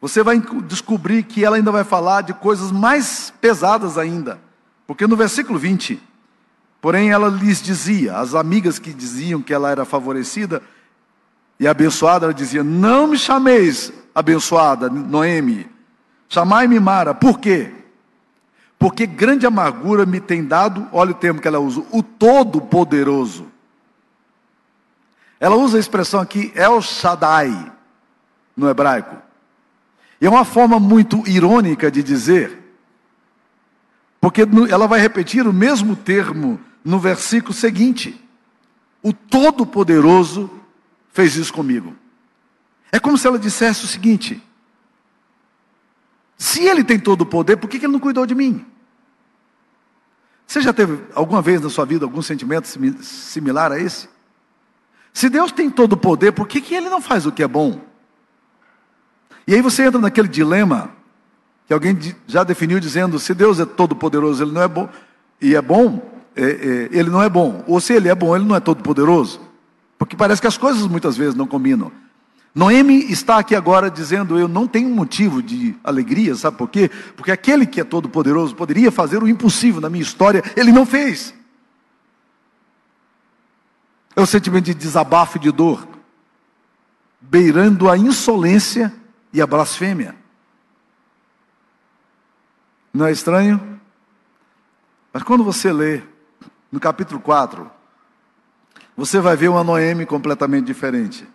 você 0.00 0.22
vai 0.22 0.42
descobrir 0.64 1.22
que 1.24 1.44
ela 1.44 1.56
ainda 1.56 1.70
vai 1.70 1.84
falar 1.84 2.22
de 2.22 2.32
coisas 2.32 2.72
mais 2.72 3.34
pesadas 3.38 3.98
ainda. 3.98 4.40
Porque 4.86 5.06
no 5.06 5.14
versículo 5.14 5.58
20, 5.58 6.02
porém 6.80 7.10
ela 7.10 7.28
lhes 7.28 7.60
dizia, 7.60 8.16
as 8.16 8.34
amigas 8.34 8.78
que 8.78 8.94
diziam 8.94 9.42
que 9.42 9.52
ela 9.52 9.70
era 9.70 9.84
favorecida 9.84 10.62
e 11.60 11.68
abençoada, 11.68 12.24
ela 12.24 12.34
dizia: 12.34 12.64
Não 12.64 13.06
me 13.06 13.18
chameis 13.18 13.92
abençoada, 14.14 14.88
Noemi, 14.88 15.68
chamai-me 16.26 16.80
Mara. 16.80 17.12
Por 17.12 17.38
quê? 17.38 17.70
Porque 18.78 19.06
grande 19.06 19.46
amargura 19.46 20.06
me 20.06 20.20
tem 20.20 20.42
dado, 20.42 20.88
olha 20.90 21.10
o 21.10 21.14
termo 21.14 21.38
que 21.38 21.46
ela 21.46 21.60
usa, 21.60 21.84
o 21.92 22.02
Todo-Poderoso. 22.02 23.46
Ela 25.38 25.54
usa 25.56 25.76
a 25.76 25.80
expressão 25.80 26.20
aqui, 26.20 26.50
El 26.54 26.80
Shaddai, 26.80 27.70
no 28.56 28.68
hebraico. 28.68 29.16
E 30.18 30.26
é 30.26 30.30
uma 30.30 30.46
forma 30.46 30.80
muito 30.80 31.22
irônica 31.28 31.90
de 31.90 32.02
dizer, 32.02 32.58
porque 34.18 34.46
ela 34.70 34.86
vai 34.86 34.98
repetir 34.98 35.46
o 35.46 35.52
mesmo 35.52 35.94
termo 35.94 36.58
no 36.82 36.98
versículo 36.98 37.52
seguinte: 37.52 38.18
O 39.02 39.12
Todo-Poderoso 39.12 40.59
fez 41.12 41.36
isso 41.36 41.52
comigo. 41.52 41.94
É 42.92 42.98
como 42.98 43.16
se 43.16 43.26
ela 43.26 43.38
dissesse 43.38 43.84
o 43.84 43.88
seguinte: 43.88 44.42
se 46.36 46.64
ele 46.64 46.82
tem 46.82 46.98
todo 46.98 47.22
o 47.22 47.26
poder, 47.26 47.56
por 47.56 47.68
que 47.68 47.76
ele 47.76 47.88
não 47.88 48.00
cuidou 48.00 48.26
de 48.26 48.34
mim? 48.34 48.64
Você 50.46 50.60
já 50.60 50.72
teve 50.72 51.00
alguma 51.14 51.40
vez 51.40 51.60
na 51.60 51.70
sua 51.70 51.84
vida 51.84 52.04
algum 52.04 52.22
sentimento 52.22 52.66
similar 53.02 53.70
a 53.70 53.78
esse? 53.78 54.08
Se 55.12 55.28
Deus 55.28 55.52
tem 55.52 55.70
todo 55.70 55.92
o 55.92 55.96
poder, 55.96 56.32
por 56.32 56.48
que, 56.48 56.60
que 56.60 56.74
ele 56.74 56.88
não 56.88 57.00
faz 57.00 57.26
o 57.26 57.32
que 57.32 57.42
é 57.42 57.48
bom? 57.48 57.80
E 59.46 59.54
aí 59.54 59.62
você 59.62 59.84
entra 59.84 60.00
naquele 60.00 60.28
dilema 60.28 60.90
que 61.66 61.72
alguém 61.72 61.96
já 62.26 62.42
definiu 62.42 62.80
dizendo: 62.80 63.18
se 63.18 63.32
Deus 63.34 63.60
é 63.60 63.64
todo 63.64 63.94
poderoso, 63.94 64.42
ele 64.42 64.52
não 64.52 64.62
é 64.62 64.68
bom, 64.68 64.88
e 65.40 65.54
é 65.54 65.62
bom, 65.62 66.10
é, 66.34 66.42
é, 66.44 66.88
ele 66.90 67.10
não 67.10 67.22
é 67.22 67.28
bom. 67.28 67.64
Ou 67.66 67.80
se 67.80 67.92
ele 67.92 68.08
é 68.08 68.14
bom, 68.14 68.34
ele 68.34 68.44
não 68.44 68.56
é 68.56 68.60
todo 68.60 68.82
poderoso. 68.82 69.49
Porque 70.00 70.16
parece 70.16 70.40
que 70.40 70.46
as 70.46 70.56
coisas 70.56 70.86
muitas 70.86 71.14
vezes 71.14 71.34
não 71.34 71.46
combinam. 71.46 71.92
Noemi 72.54 73.12
está 73.12 73.36
aqui 73.36 73.54
agora 73.54 73.90
dizendo: 73.90 74.38
Eu 74.38 74.48
não 74.48 74.66
tenho 74.66 74.88
motivo 74.88 75.42
de 75.42 75.76
alegria, 75.84 76.34
sabe 76.34 76.56
por 76.56 76.70
quê? 76.70 76.90
Porque 77.14 77.30
aquele 77.30 77.66
que 77.66 77.82
é 77.82 77.84
todo 77.84 78.08
poderoso 78.08 78.56
poderia 78.56 78.90
fazer 78.90 79.22
o 79.22 79.28
impossível 79.28 79.78
na 79.78 79.90
minha 79.90 80.02
história, 80.02 80.42
ele 80.56 80.72
não 80.72 80.86
fez. 80.86 81.34
É 84.16 84.22
o 84.22 84.26
sentimento 84.26 84.64
de 84.64 84.74
desabafo 84.74 85.36
e 85.36 85.40
de 85.40 85.52
dor, 85.52 85.86
beirando 87.20 87.90
a 87.90 87.96
insolência 87.98 88.90
e 89.34 89.42
a 89.42 89.46
blasfêmia. 89.46 90.16
Não 92.92 93.04
é 93.04 93.12
estranho? 93.12 93.78
Mas 95.12 95.22
quando 95.22 95.44
você 95.44 95.70
lê 95.70 96.00
no 96.72 96.80
capítulo 96.80 97.20
4, 97.20 97.79
você 99.00 99.18
vai 99.18 99.34
ver 99.34 99.48
uma 99.48 99.64
Noemi 99.64 100.04
completamente 100.04 100.66
diferente. 100.66 101.26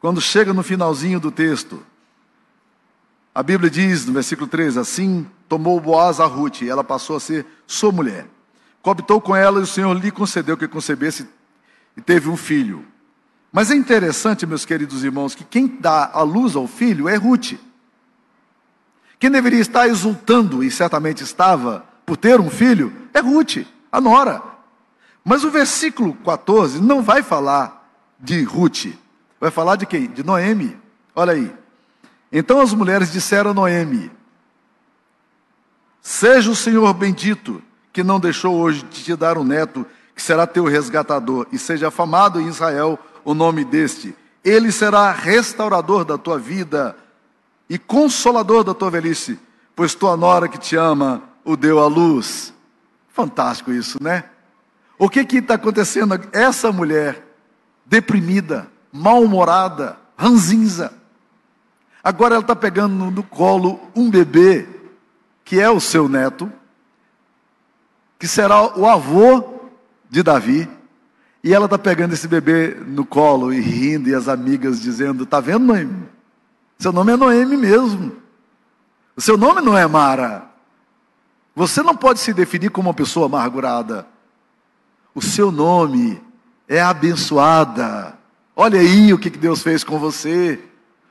Quando 0.00 0.18
chega 0.18 0.54
no 0.54 0.62
finalzinho 0.62 1.20
do 1.20 1.30
texto, 1.30 1.84
a 3.34 3.42
Bíblia 3.42 3.68
diz 3.68 4.06
no 4.06 4.14
versículo 4.14 4.46
3: 4.46 4.78
Assim 4.78 5.26
tomou 5.46 5.78
Boaz 5.78 6.20
a 6.20 6.24
Ruth, 6.24 6.62
e 6.62 6.70
ela 6.70 6.82
passou 6.82 7.16
a 7.16 7.20
ser 7.20 7.44
sua 7.66 7.92
mulher. 7.92 8.26
Cobitou 8.80 9.20
com 9.20 9.36
ela 9.36 9.60
e 9.60 9.62
o 9.62 9.66
Senhor 9.66 9.92
lhe 9.92 10.10
concedeu 10.10 10.56
que 10.56 10.66
concebesse 10.66 11.28
e 11.98 12.00
teve 12.00 12.30
um 12.30 12.36
filho. 12.36 12.82
Mas 13.52 13.70
é 13.70 13.74
interessante, 13.74 14.46
meus 14.46 14.64
queridos 14.64 15.04
irmãos, 15.04 15.34
que 15.34 15.44
quem 15.44 15.66
dá 15.66 16.10
a 16.14 16.22
luz 16.22 16.56
ao 16.56 16.66
filho 16.66 17.10
é 17.10 17.14
Ruth. 17.14 17.58
Quem 19.18 19.30
deveria 19.30 19.60
estar 19.60 19.86
exultando, 19.86 20.64
e 20.64 20.70
certamente 20.70 21.22
estava, 21.22 21.84
por 22.06 22.16
ter 22.16 22.40
um 22.40 22.48
filho, 22.48 22.90
é 23.12 23.20
Ruth, 23.20 23.66
a 23.92 24.00
nora. 24.00 24.53
Mas 25.24 25.42
o 25.42 25.50
versículo 25.50 26.14
14 26.14 26.82
não 26.82 27.02
vai 27.02 27.22
falar 27.22 27.88
de 28.20 28.42
Ruth, 28.42 28.88
vai 29.40 29.50
falar 29.50 29.76
de 29.76 29.86
quem? 29.86 30.06
De 30.06 30.22
Noemi. 30.22 30.76
Olha 31.16 31.32
aí. 31.32 31.52
Então 32.30 32.60
as 32.60 32.74
mulheres 32.74 33.10
disseram 33.10 33.52
a 33.52 33.54
Noemi: 33.54 34.10
Seja 36.02 36.50
o 36.50 36.56
Senhor 36.56 36.92
bendito, 36.92 37.62
que 37.92 38.02
não 38.02 38.20
deixou 38.20 38.56
hoje 38.56 38.82
de 38.82 39.02
te 39.02 39.16
dar 39.16 39.38
um 39.38 39.44
neto, 39.44 39.86
que 40.14 40.20
será 40.20 40.46
teu 40.46 40.64
resgatador, 40.64 41.46
e 41.50 41.58
seja 41.58 41.88
afamado 41.88 42.40
em 42.40 42.48
Israel 42.48 42.98
o 43.24 43.32
nome 43.32 43.64
deste. 43.64 44.14
Ele 44.44 44.70
será 44.70 45.10
restaurador 45.10 46.04
da 46.04 46.18
tua 46.18 46.38
vida 46.38 46.94
e 47.68 47.78
consolador 47.78 48.62
da 48.62 48.74
tua 48.74 48.90
velhice, 48.90 49.38
pois 49.74 49.94
tua 49.94 50.16
nora 50.18 50.48
que 50.48 50.58
te 50.58 50.76
ama 50.76 51.22
o 51.44 51.56
deu 51.56 51.78
à 51.78 51.86
luz. 51.86 52.52
Fantástico 53.08 53.72
isso, 53.72 54.02
né? 54.02 54.24
O 54.98 55.08
que 55.08 55.24
que 55.24 55.38
está 55.38 55.54
acontecendo? 55.54 56.20
Essa 56.32 56.70
mulher 56.72 57.24
deprimida, 57.84 58.68
mal-humorada, 58.92 59.98
ranzinza, 60.16 60.92
agora 62.02 62.34
ela 62.34 62.42
está 62.42 62.54
pegando 62.54 63.10
no 63.10 63.22
colo 63.22 63.80
um 63.94 64.10
bebê 64.10 64.66
que 65.44 65.60
é 65.60 65.68
o 65.70 65.80
seu 65.80 66.08
neto, 66.08 66.50
que 68.18 68.26
será 68.26 68.78
o 68.78 68.86
avô 68.86 69.60
de 70.08 70.22
Davi, 70.22 70.68
e 71.42 71.52
ela 71.52 71.66
está 71.66 71.76
pegando 71.76 72.14
esse 72.14 72.26
bebê 72.26 72.74
no 72.86 73.04
colo 73.04 73.52
e 73.52 73.60
rindo, 73.60 74.08
e 74.08 74.14
as 74.14 74.28
amigas 74.28 74.80
dizendo: 74.80 75.24
Está 75.24 75.40
vendo, 75.40 75.66
Noemi? 75.66 76.08
Seu 76.78 76.92
nome 76.92 77.12
é 77.12 77.16
Noemi 77.16 77.56
mesmo. 77.56 78.16
O 79.14 79.20
seu 79.20 79.36
nome 79.36 79.60
não 79.60 79.76
é 79.76 79.86
Mara. 79.86 80.46
Você 81.54 81.82
não 81.82 81.94
pode 81.94 82.20
se 82.20 82.32
definir 82.32 82.70
como 82.70 82.88
uma 82.88 82.94
pessoa 82.94 83.26
amargurada. 83.26 84.06
O 85.14 85.22
seu 85.22 85.52
nome 85.52 86.20
é 86.66 86.80
abençoada. 86.80 88.18
Olha 88.56 88.80
aí 88.80 89.12
o 89.12 89.18
que 89.18 89.30
Deus 89.30 89.62
fez 89.62 89.84
com 89.84 89.98
você. 89.98 90.60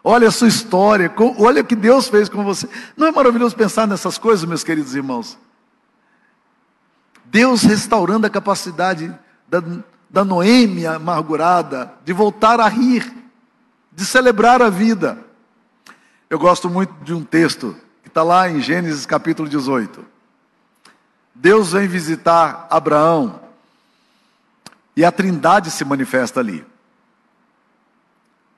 Olha 0.04 0.28
a 0.28 0.32
sua 0.32 0.50
história. 0.50 1.12
Olha 1.40 1.62
o 1.62 1.66
que 1.66 1.76
Deus 1.76 2.10
fez 2.10 2.28
com 2.28 2.44
você. 2.44 2.68
Não 2.98 3.08
é 3.08 3.12
maravilhoso 3.12 3.56
pensar 3.56 3.88
nessas 3.88 4.18
coisas, 4.18 4.46
meus 4.46 4.64
queridos 4.64 4.94
irmãos? 4.94 5.38
Deus 7.26 7.64
restaurando 7.64 8.28
a 8.28 8.30
capacidade 8.30 9.14
da, 9.48 9.64
da 10.10 10.26
Noêmia 10.26 10.92
amargurada, 10.92 11.94
de 12.04 12.12
voltar 12.12 12.60
a 12.60 12.68
rir, 12.68 13.12
de 13.92 14.06
celebrar 14.06 14.62
a 14.62 14.70
vida. 14.70 15.18
Eu 16.30 16.38
gosto 16.38 16.70
muito 16.70 16.94
de 17.04 17.14
um 17.14 17.24
texto 17.24 17.76
que 18.02 18.10
está 18.10 18.22
lá 18.22 18.50
em 18.50 18.60
Gênesis 18.60 19.06
capítulo 19.06 19.48
18. 19.48 20.06
Deus 21.34 21.72
vem 21.72 21.88
visitar 21.88 22.68
Abraão 22.70 23.43
e 24.96 25.04
a 25.04 25.12
trindade 25.12 25.72
se 25.72 25.84
manifesta 25.84 26.40
ali. 26.40 26.66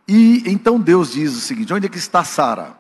E 0.08 0.44
então 0.46 0.80
Deus 0.80 1.12
diz 1.12 1.36
o 1.36 1.40
seguinte: 1.40 1.74
onde 1.74 1.88
é 1.88 1.90
que 1.90 1.98
está 1.98 2.24
Sara? 2.24 2.76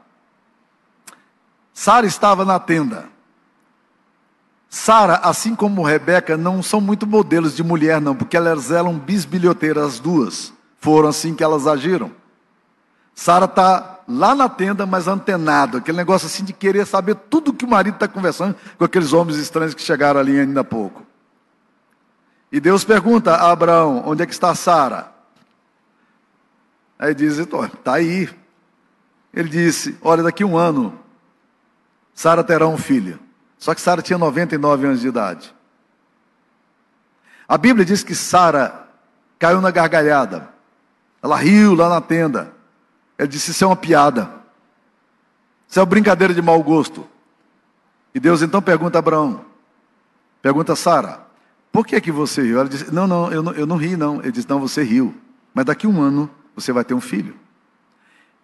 Sara 1.73 2.05
estava 2.05 2.45
na 2.45 2.59
tenda. 2.59 3.09
Sara, 4.69 5.15
assim 5.15 5.55
como 5.55 5.83
Rebeca, 5.83 6.35
não 6.35 6.61
são 6.61 6.81
muito 6.81 7.07
modelos 7.07 7.55
de 7.55 7.63
mulher, 7.63 8.01
não, 8.01 8.15
porque 8.15 8.35
elas 8.35 8.71
eram 8.71 8.97
bisbilhoteiras 8.97 9.85
as 9.85 9.99
duas. 9.99 10.53
Foram 10.79 11.09
assim 11.09 11.33
que 11.33 11.43
elas 11.43 11.65
agiram. 11.65 12.11
Sara 13.13 13.45
está 13.45 14.01
lá 14.07 14.35
na 14.35 14.49
tenda, 14.49 14.85
mas 14.85 15.07
antenado, 15.07 15.77
aquele 15.77 15.97
negócio 15.97 16.27
assim 16.27 16.43
de 16.43 16.53
querer 16.53 16.85
saber 16.85 17.15
tudo 17.15 17.53
que 17.53 17.65
o 17.65 17.67
marido 17.67 17.95
está 17.95 18.07
conversando 18.07 18.55
com 18.77 18.83
aqueles 18.83 19.13
homens 19.13 19.37
estranhos 19.37 19.73
que 19.73 19.81
chegaram 19.81 20.19
ali 20.19 20.39
ainda 20.39 20.61
há 20.61 20.63
pouco. 20.63 21.05
E 22.51 22.60
Deus 22.60 22.84
pergunta 22.84 23.36
a 23.36 23.51
Abraão: 23.51 24.03
onde 24.05 24.23
é 24.23 24.25
que 24.25 24.34
está 24.34 24.53
Sara? 24.55 25.12
Aí 26.97 27.13
diz: 27.13 27.38
está 27.38 27.93
aí. 27.93 28.29
Ele 29.34 29.49
disse: 29.49 29.97
olha, 30.01 30.23
daqui 30.23 30.43
um 30.43 30.58
ano, 30.58 30.97
Sara 32.13 32.43
terá 32.43 32.67
um 32.67 32.77
filho. 32.77 33.19
Só 33.58 33.73
que 33.73 33.81
Sara 33.81 34.01
tinha 34.01 34.17
99 34.17 34.88
anos 34.88 35.01
de 35.01 35.08
idade. 35.08 35.53
A 37.47 37.58
Bíblia 37.58 37.86
diz 37.86 38.03
que 38.03 38.15
Sara 38.15 38.88
caiu 39.38 39.62
na 39.62 39.71
gargalhada. 39.71 40.49
Ela 41.21 41.36
riu 41.36 41.75
lá 41.75 41.89
na 41.89 42.01
tenda. 42.01 42.53
Ele 43.17 43.27
disse: 43.27 43.51
Isso 43.51 43.63
é 43.63 43.67
uma 43.67 43.75
piada. 43.75 44.29
Isso 45.67 45.79
é 45.79 45.81
uma 45.81 45.88
brincadeira 45.88 46.34
de 46.34 46.41
mau 46.41 46.62
gosto. 46.63 47.08
E 48.13 48.19
Deus 48.19 48.41
então 48.41 48.62
pergunta 48.62 48.97
a 48.97 48.99
Abraão: 48.99 49.43
Pergunta 50.41 50.73
a 50.73 50.75
Sara: 50.75 51.24
Por 51.75 51.85
que 51.85 51.99
que 51.99 52.09
você 52.09 52.41
riu? 52.41 52.57
Ela 52.57 52.69
disse: 52.69 52.89
Não, 52.89 53.05
não, 53.05 53.29
eu 53.33 53.43
não, 53.43 53.51
eu 53.51 53.65
não 53.65 53.75
ri, 53.75 53.97
não. 53.97 54.21
Ele 54.21 54.31
disse: 54.31 54.47
Não, 54.47 54.61
você 54.61 54.81
riu. 54.81 55.13
Mas 55.53 55.65
daqui 55.65 55.85
a 55.85 55.89
um 55.89 56.01
ano 56.01 56.29
você 56.55 56.71
vai 56.71 56.85
ter 56.85 56.93
um 56.93 57.01
filho. 57.01 57.35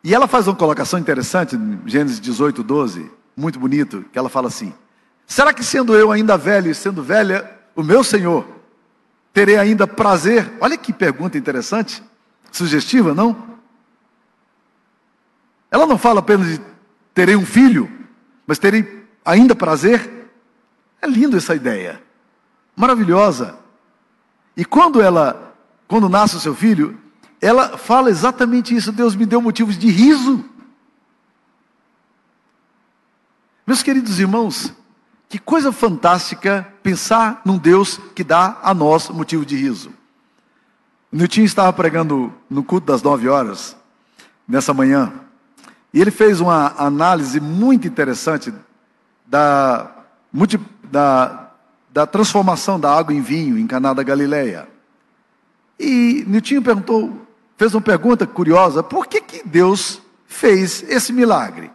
E 0.03 0.13
ela 0.13 0.27
faz 0.27 0.49
uma 0.49 0.55
colocação 0.55 0.99
interessante, 0.99 1.57
Gênesis 1.85 2.19
18, 2.19 2.61
12, 2.61 3.09
muito 3.37 3.57
bonito, 3.57 4.03
que 4.11 4.19
ela 4.19 4.27
fala 4.27 4.49
assim: 4.49 4.73
Será 5.25 5.53
que 5.53 5.63
sendo 5.63 5.95
eu 5.95 6.11
ainda 6.11 6.35
velho 6.37 6.69
e 6.69 6.75
sendo 6.75 7.01
velha, 7.01 7.49
o 7.73 7.81
meu 7.81 8.03
Senhor, 8.03 8.45
terei 9.31 9.55
ainda 9.55 9.87
prazer? 9.87 10.51
Olha 10.59 10.77
que 10.77 10.91
pergunta 10.91 11.37
interessante, 11.37 12.03
sugestiva, 12.51 13.13
não? 13.13 13.47
Ela 15.71 15.87
não 15.87 15.97
fala 15.97 16.19
apenas 16.19 16.47
de 16.47 16.61
terei 17.13 17.37
um 17.37 17.45
filho, 17.45 17.89
mas 18.45 18.59
terei 18.59 19.05
ainda 19.23 19.55
prazer. 19.55 20.29
É 21.01 21.07
lindo 21.07 21.37
essa 21.37 21.55
ideia, 21.55 22.10
maravilhosa. 22.75 23.57
E 24.55 24.65
quando 24.65 25.01
ela, 25.01 25.55
quando 25.87 26.09
nasce 26.09 26.35
o 26.35 26.39
seu 26.39 26.55
filho, 26.55 26.99
ela 27.39 27.77
fala 27.77 28.09
exatamente 28.09 28.75
isso. 28.75 28.91
Deus 28.91 29.15
me 29.15 29.25
deu 29.25 29.41
motivos 29.41 29.77
de 29.77 29.89
riso. 29.89 30.43
Meus 33.65 33.81
queridos 33.81 34.19
irmãos, 34.19 34.73
que 35.29 35.39
coisa 35.39 35.71
fantástica 35.71 36.67
pensar 36.83 37.41
num 37.45 37.57
Deus 37.57 37.99
que 38.13 38.23
dá 38.23 38.59
a 38.61 38.73
nós 38.73 39.09
motivo 39.09 39.45
de 39.45 39.55
riso. 39.55 39.91
O 41.11 41.15
Nilton 41.15 41.41
estava 41.41 41.71
pregando 41.71 42.33
no 42.49 42.63
culto 42.63 42.87
das 42.87 43.01
nove 43.01 43.27
horas, 43.29 43.75
nessa 44.47 44.73
manhã, 44.73 45.13
e 45.93 45.99
ele 45.99 46.11
fez 46.11 46.39
uma 46.39 46.73
análise 46.77 47.39
muito 47.39 47.87
interessante 47.87 48.53
da, 49.25 49.91
da, 50.83 51.40
da 51.91 52.05
transformação 52.05 52.79
da 52.79 52.95
água 52.95 53.13
em 53.13 53.21
vinho 53.21 53.57
em 53.57 53.67
Caná 53.67 53.93
da 53.93 54.03
Galileia. 54.03 54.67
E 55.79 56.23
Nilton 56.27 56.61
perguntou, 56.61 57.27
fez 57.57 57.73
uma 57.73 57.81
pergunta 57.81 58.25
curiosa: 58.25 58.81
por 58.81 59.07
que, 59.07 59.21
que 59.21 59.47
Deus 59.47 60.01
fez 60.25 60.83
esse 60.87 61.11
milagre? 61.11 61.71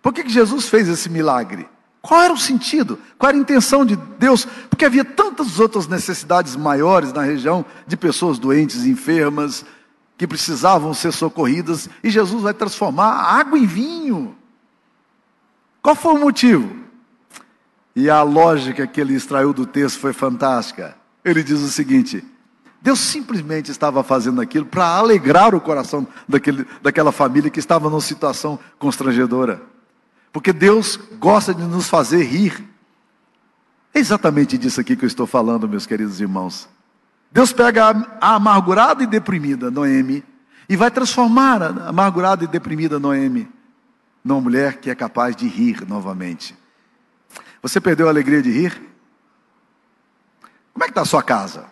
Por 0.00 0.12
que, 0.12 0.24
que 0.24 0.30
Jesus 0.30 0.68
fez 0.68 0.88
esse 0.88 1.08
milagre? 1.08 1.68
Qual 2.00 2.22
era 2.22 2.32
o 2.32 2.38
sentido? 2.38 2.98
Qual 3.18 3.28
era 3.28 3.36
a 3.36 3.40
intenção 3.40 3.84
de 3.84 3.94
Deus? 3.94 4.46
Porque 4.70 4.86
havia 4.86 5.04
tantas 5.04 5.60
outras 5.60 5.86
necessidades 5.86 6.56
maiores 6.56 7.12
na 7.12 7.22
região 7.22 7.64
de 7.86 7.96
pessoas 7.96 8.38
doentes, 8.38 8.86
enfermas, 8.86 9.64
que 10.16 10.26
precisavam 10.26 10.94
ser 10.94 11.12
socorridas, 11.12 11.90
e 12.02 12.08
Jesus 12.08 12.42
vai 12.42 12.54
transformar 12.54 13.08
a 13.08 13.34
água 13.38 13.58
em 13.58 13.66
vinho. 13.66 14.34
Qual 15.82 15.94
foi 15.94 16.14
o 16.14 16.18
motivo? 16.18 16.79
E 18.00 18.08
a 18.08 18.22
lógica 18.22 18.86
que 18.86 18.98
ele 18.98 19.12
extraiu 19.12 19.52
do 19.52 19.66
texto 19.66 19.98
foi 19.98 20.14
fantástica. 20.14 20.96
Ele 21.22 21.42
diz 21.42 21.60
o 21.60 21.68
seguinte: 21.68 22.24
Deus 22.80 22.98
simplesmente 22.98 23.70
estava 23.70 24.02
fazendo 24.02 24.40
aquilo 24.40 24.64
para 24.64 24.86
alegrar 24.86 25.54
o 25.54 25.60
coração 25.60 26.08
daquele, 26.26 26.66
daquela 26.80 27.12
família 27.12 27.50
que 27.50 27.60
estava 27.60 27.90
numa 27.90 28.00
situação 28.00 28.58
constrangedora. 28.78 29.60
Porque 30.32 30.50
Deus 30.50 30.98
gosta 31.18 31.52
de 31.52 31.62
nos 31.62 31.90
fazer 31.90 32.22
rir. 32.22 32.66
É 33.92 33.98
exatamente 33.98 34.56
disso 34.56 34.80
aqui 34.80 34.96
que 34.96 35.04
eu 35.04 35.08
estou 35.08 35.26
falando, 35.26 35.68
meus 35.68 35.84
queridos 35.84 36.22
irmãos. 36.22 36.70
Deus 37.30 37.52
pega 37.52 37.90
a 38.18 38.36
amargurada 38.36 39.02
e 39.02 39.06
deprimida 39.06 39.70
Noemi 39.70 40.24
e 40.66 40.74
vai 40.74 40.90
transformar 40.90 41.62
a 41.62 41.88
amargurada 41.90 42.44
e 42.44 42.46
deprimida 42.46 42.98
Noemi 42.98 43.46
numa 44.24 44.40
mulher 44.40 44.78
que 44.78 44.88
é 44.88 44.94
capaz 44.94 45.36
de 45.36 45.46
rir 45.46 45.86
novamente. 45.86 46.58
Você 47.62 47.80
perdeu 47.80 48.06
a 48.06 48.10
alegria 48.10 48.42
de 48.42 48.50
rir? 48.50 48.90
Como 50.72 50.84
é 50.84 50.86
que 50.86 50.92
está 50.92 51.02
a 51.02 51.06
sua 51.06 51.22
casa? 51.22 51.66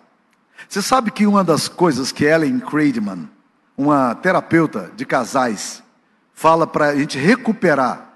Você 0.68 0.82
sabe 0.82 1.10
que 1.10 1.26
uma 1.26 1.42
das 1.42 1.68
coisas 1.68 2.12
que 2.12 2.24
Ellen 2.24 2.60
Craidman, 2.60 3.28
uma 3.76 4.14
terapeuta 4.14 4.90
de 4.96 5.06
casais, 5.06 5.82
fala 6.34 6.66
para 6.66 6.88
a 6.88 6.96
gente 6.96 7.18
recuperar 7.18 8.12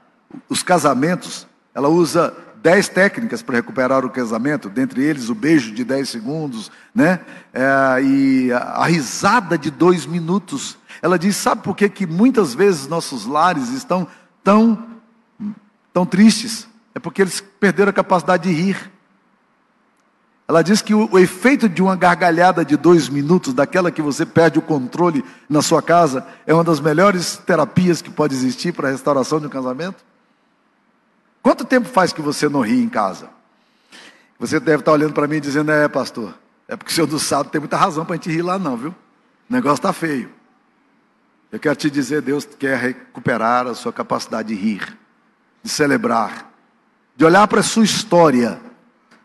os 0.48 0.62
casamentos, 0.62 1.46
ela 1.74 1.88
usa 1.88 2.34
dez 2.62 2.88
técnicas 2.88 3.42
para 3.42 3.56
recuperar 3.56 4.04
o 4.04 4.10
casamento, 4.10 4.68
dentre 4.68 5.02
eles 5.02 5.28
o 5.28 5.34
beijo 5.34 5.72
de 5.72 5.84
dez 5.84 6.08
segundos, 6.08 6.70
né? 6.94 7.20
É, 7.52 8.02
e 8.02 8.52
a, 8.52 8.84
risada 8.86 9.58
de 9.58 9.70
dois 9.70 10.06
minutos. 10.06 10.78
Ela 11.00 11.18
diz: 11.18 11.36
sabe 11.36 11.62
por 11.62 11.76
que, 11.76 11.88
que 11.88 12.06
muitas 12.06 12.54
vezes 12.54 12.86
nossos 12.86 13.26
lares 13.26 13.70
estão 13.70 14.06
tão, 14.44 14.86
tão 15.92 16.06
tristes? 16.06 16.68
É 16.94 16.98
porque 16.98 17.22
eles 17.22 17.40
perderam 17.40 17.90
a 17.90 17.92
capacidade 17.92 18.48
de 18.48 18.54
rir. 18.54 18.90
Ela 20.46 20.60
diz 20.60 20.82
que 20.82 20.94
o, 20.94 21.08
o 21.10 21.18
efeito 21.18 21.68
de 21.68 21.82
uma 21.82 21.96
gargalhada 21.96 22.64
de 22.64 22.76
dois 22.76 23.08
minutos, 23.08 23.54
daquela 23.54 23.90
que 23.90 24.02
você 24.02 24.26
perde 24.26 24.58
o 24.58 24.62
controle 24.62 25.24
na 25.48 25.62
sua 25.62 25.80
casa, 25.80 26.26
é 26.46 26.52
uma 26.52 26.64
das 26.64 26.80
melhores 26.80 27.36
terapias 27.38 28.02
que 28.02 28.10
pode 28.10 28.34
existir 28.34 28.72
para 28.72 28.88
a 28.88 28.90
restauração 28.90 29.40
de 29.40 29.46
um 29.46 29.50
casamento. 29.50 30.04
Quanto 31.42 31.64
tempo 31.64 31.88
faz 31.88 32.12
que 32.12 32.20
você 32.20 32.48
não 32.48 32.60
ri 32.60 32.82
em 32.82 32.88
casa? 32.88 33.30
Você 34.38 34.60
deve 34.60 34.80
estar 34.80 34.92
olhando 34.92 35.14
para 35.14 35.26
mim 35.26 35.36
e 35.36 35.40
dizendo: 35.40 35.72
É, 35.72 35.88
pastor, 35.88 36.34
é 36.68 36.76
porque 36.76 36.92
o 36.92 36.94
senhor 36.94 37.06
do 37.06 37.18
sábado 37.18 37.50
tem 37.50 37.60
muita 37.60 37.76
razão 37.76 38.04
para 38.04 38.14
a 38.14 38.16
gente 38.16 38.30
rir 38.30 38.42
lá, 38.42 38.58
não, 38.58 38.76
viu? 38.76 38.90
O 39.48 39.52
negócio 39.52 39.76
está 39.76 39.92
feio. 39.92 40.30
Eu 41.50 41.58
quero 41.58 41.76
te 41.76 41.90
dizer: 41.90 42.20
Deus 42.20 42.44
quer 42.44 42.76
recuperar 42.76 43.66
a 43.66 43.74
sua 43.74 43.92
capacidade 43.92 44.48
de 44.48 44.54
rir, 44.54 44.98
de 45.62 45.70
celebrar, 45.70 46.51
de 47.16 47.24
olhar 47.24 47.46
para 47.46 47.60
a 47.60 47.64
sua 47.64 47.84
história 47.84 48.60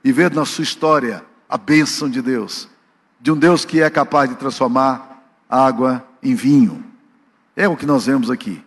e 0.03 0.11
ver 0.11 0.33
na 0.33 0.45
sua 0.45 0.63
história 0.63 1.23
a 1.49 1.57
bênção 1.57 2.09
de 2.09 2.21
Deus, 2.21 2.67
de 3.19 3.31
um 3.31 3.37
Deus 3.37 3.65
que 3.65 3.81
é 3.81 3.89
capaz 3.89 4.29
de 4.29 4.35
transformar 4.35 5.23
água 5.49 6.05
em 6.21 6.35
vinho. 6.35 6.83
É 7.55 7.67
o 7.67 7.77
que 7.77 7.85
nós 7.85 8.05
vemos 8.05 8.29
aqui. 8.29 8.63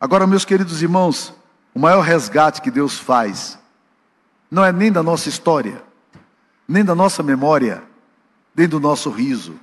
Agora, 0.00 0.26
meus 0.26 0.44
queridos 0.44 0.82
irmãos, 0.82 1.34
o 1.74 1.78
maior 1.78 2.00
resgate 2.00 2.62
que 2.62 2.70
Deus 2.70 2.98
faz 2.98 3.58
não 4.50 4.64
é 4.64 4.72
nem 4.72 4.90
da 4.90 5.02
nossa 5.02 5.28
história, 5.28 5.82
nem 6.66 6.84
da 6.84 6.94
nossa 6.94 7.22
memória, 7.22 7.82
nem 8.56 8.66
do 8.66 8.80
nosso 8.80 9.10
riso. 9.10 9.54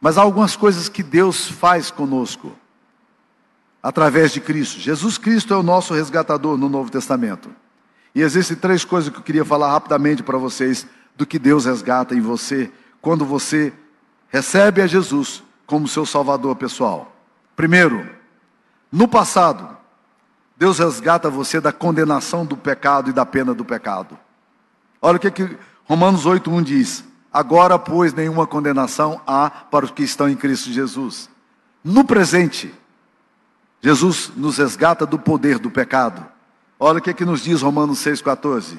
Mas 0.00 0.18
há 0.18 0.22
algumas 0.22 0.54
coisas 0.56 0.88
que 0.88 1.02
Deus 1.02 1.48
faz 1.48 1.90
conosco 1.90 2.54
através 3.82 4.32
de 4.32 4.40
Cristo. 4.40 4.78
Jesus 4.78 5.18
Cristo 5.18 5.52
é 5.52 5.56
o 5.56 5.62
nosso 5.62 5.92
resgatador 5.92 6.56
no 6.56 6.68
Novo 6.68 6.90
Testamento. 6.90 7.50
E 8.14 8.20
existem 8.20 8.56
três 8.56 8.84
coisas 8.84 9.10
que 9.10 9.18
eu 9.18 9.22
queria 9.22 9.44
falar 9.44 9.72
rapidamente 9.72 10.22
para 10.22 10.38
vocês 10.38 10.86
do 11.16 11.26
que 11.26 11.38
Deus 11.38 11.64
resgata 11.64 12.14
em 12.14 12.20
você 12.20 12.70
quando 13.00 13.24
você 13.24 13.72
recebe 14.28 14.80
a 14.80 14.86
Jesus 14.86 15.42
como 15.66 15.88
seu 15.88 16.06
salvador 16.06 16.54
pessoal. 16.56 17.16
Primeiro, 17.56 18.08
no 18.90 19.08
passado, 19.08 19.76
Deus 20.56 20.78
resgata 20.78 21.28
você 21.28 21.60
da 21.60 21.72
condenação 21.72 22.46
do 22.46 22.56
pecado 22.56 23.10
e 23.10 23.12
da 23.12 23.26
pena 23.26 23.52
do 23.52 23.64
pecado. 23.64 24.16
Olha 25.00 25.16
o 25.16 25.20
que, 25.20 25.30
que 25.30 25.56
Romanos 25.84 26.24
8,1 26.24 26.62
diz: 26.62 27.04
Agora, 27.32 27.78
pois, 27.78 28.14
nenhuma 28.14 28.46
condenação 28.46 29.20
há 29.26 29.50
para 29.50 29.84
os 29.84 29.90
que 29.90 30.02
estão 30.02 30.28
em 30.28 30.36
Cristo 30.36 30.70
Jesus. 30.70 31.28
No 31.82 32.04
presente, 32.04 32.72
Jesus 33.82 34.30
nos 34.36 34.58
resgata 34.58 35.04
do 35.04 35.18
poder 35.18 35.58
do 35.58 35.70
pecado. 35.70 36.24
Olha 36.78 36.98
o 36.98 37.02
que, 37.02 37.12
que 37.12 37.24
nos 37.24 37.42
diz 37.42 37.62
Romanos 37.62 37.98
6,14. 37.98 38.78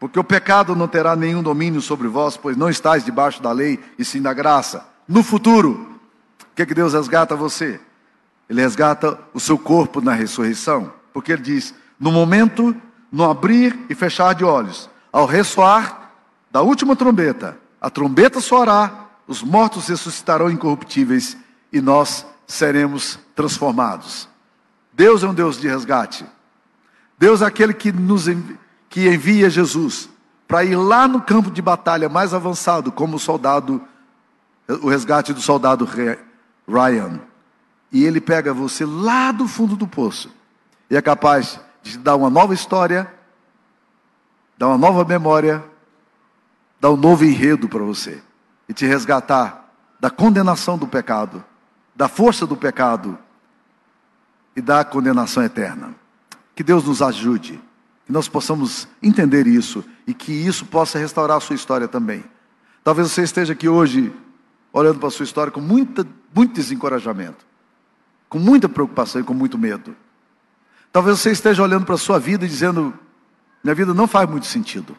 Porque 0.00 0.18
o 0.18 0.24
pecado 0.24 0.74
não 0.74 0.88
terá 0.88 1.14
nenhum 1.14 1.42
domínio 1.42 1.82
sobre 1.82 2.08
vós, 2.08 2.36
pois 2.36 2.56
não 2.56 2.70
estáis 2.70 3.04
debaixo 3.04 3.42
da 3.42 3.52
lei 3.52 3.78
e 3.98 4.04
sim 4.04 4.22
da 4.22 4.32
graça. 4.32 4.86
No 5.06 5.22
futuro, 5.22 5.98
o 6.40 6.54
que, 6.54 6.64
que 6.64 6.74
Deus 6.74 6.94
resgata 6.94 7.36
você? 7.36 7.78
Ele 8.48 8.62
resgata 8.62 9.18
o 9.34 9.40
seu 9.40 9.58
corpo 9.58 10.00
na 10.00 10.14
ressurreição. 10.14 10.92
Porque 11.12 11.32
ele 11.32 11.42
diz: 11.42 11.74
no 12.00 12.10
momento, 12.10 12.74
no 13.12 13.28
abrir 13.28 13.78
e 13.90 13.94
fechar 13.94 14.34
de 14.34 14.44
olhos, 14.44 14.88
ao 15.12 15.26
ressoar 15.26 16.12
da 16.50 16.62
última 16.62 16.96
trombeta, 16.96 17.58
a 17.80 17.90
trombeta 17.90 18.40
soará, 18.40 19.08
os 19.26 19.42
mortos 19.42 19.88
ressuscitarão 19.88 20.50
incorruptíveis 20.50 21.36
e 21.72 21.80
nós 21.80 22.24
seremos 22.46 23.18
transformados. 23.34 24.28
Deus 24.98 25.22
é 25.22 25.28
um 25.28 25.32
Deus 25.32 25.60
de 25.60 25.68
resgate. 25.68 26.26
Deus 27.16 27.40
é 27.40 27.46
aquele 27.46 27.72
que 27.72 27.92
nos 27.92 28.24
que 28.88 29.08
envia 29.08 29.48
Jesus 29.48 30.10
para 30.48 30.64
ir 30.64 30.74
lá 30.74 31.06
no 31.06 31.22
campo 31.22 31.52
de 31.52 31.62
batalha 31.62 32.08
mais 32.08 32.34
avançado, 32.34 32.90
como 32.90 33.14
o 33.14 33.20
soldado, 33.20 33.80
o 34.82 34.88
resgate 34.88 35.32
do 35.32 35.40
soldado 35.40 35.88
Ryan. 36.66 37.20
E 37.92 38.04
ele 38.04 38.20
pega 38.20 38.52
você 38.52 38.84
lá 38.84 39.30
do 39.30 39.46
fundo 39.46 39.76
do 39.76 39.86
poço 39.86 40.34
e 40.90 40.96
é 40.96 41.00
capaz 41.00 41.60
de 41.80 41.92
te 41.92 41.98
dar 41.98 42.16
uma 42.16 42.28
nova 42.28 42.52
história, 42.52 43.08
dar 44.58 44.66
uma 44.66 44.78
nova 44.78 45.04
memória, 45.04 45.62
dar 46.80 46.90
um 46.90 46.96
novo 46.96 47.24
enredo 47.24 47.68
para 47.68 47.84
você 47.84 48.20
e 48.68 48.74
te 48.74 48.84
resgatar 48.84 49.70
da 50.00 50.10
condenação 50.10 50.76
do 50.76 50.88
pecado, 50.88 51.44
da 51.94 52.08
força 52.08 52.44
do 52.44 52.56
pecado 52.56 53.16
e 54.58 54.60
da 54.60 54.84
condenação 54.84 55.44
eterna. 55.44 55.94
Que 56.52 56.64
Deus 56.64 56.84
nos 56.84 57.00
ajude, 57.00 57.60
que 58.04 58.10
nós 58.10 58.28
possamos 58.28 58.88
entender 59.00 59.46
isso 59.46 59.84
e 60.04 60.12
que 60.12 60.32
isso 60.32 60.66
possa 60.66 60.98
restaurar 60.98 61.36
a 61.36 61.40
sua 61.40 61.54
história 61.54 61.86
também. 61.86 62.24
Talvez 62.82 63.12
você 63.12 63.22
esteja 63.22 63.52
aqui 63.52 63.68
hoje 63.68 64.12
olhando 64.72 64.98
para 64.98 65.06
a 65.06 65.10
sua 65.12 65.22
história 65.22 65.52
com 65.52 65.60
muita, 65.60 66.04
muito 66.34 66.54
desencorajamento, 66.54 67.46
com 68.28 68.40
muita 68.40 68.68
preocupação 68.68 69.20
e 69.20 69.24
com 69.24 69.32
muito 69.32 69.56
medo. 69.56 69.94
Talvez 70.90 71.20
você 71.20 71.30
esteja 71.30 71.62
olhando 71.62 71.86
para 71.86 71.94
a 71.94 71.98
sua 71.98 72.18
vida 72.18 72.44
e 72.44 72.48
dizendo: 72.48 72.92
minha 73.62 73.76
vida 73.76 73.94
não 73.94 74.08
faz 74.08 74.28
muito 74.28 74.46
sentido. 74.46 74.96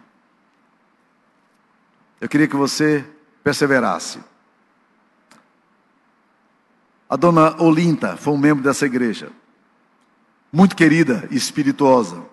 Eu 2.21 2.29
queria 2.29 2.47
que 2.47 2.55
você 2.55 3.05
perseverasse. 3.43 4.19
A 7.09 7.17
dona 7.17 7.61
Olinta 7.61 8.15
foi 8.15 8.33
um 8.33 8.37
membro 8.37 8.63
dessa 8.63 8.85
igreja, 8.85 9.31
muito 10.51 10.75
querida 10.75 11.27
e 11.31 11.37
espirituosa. 11.37 12.23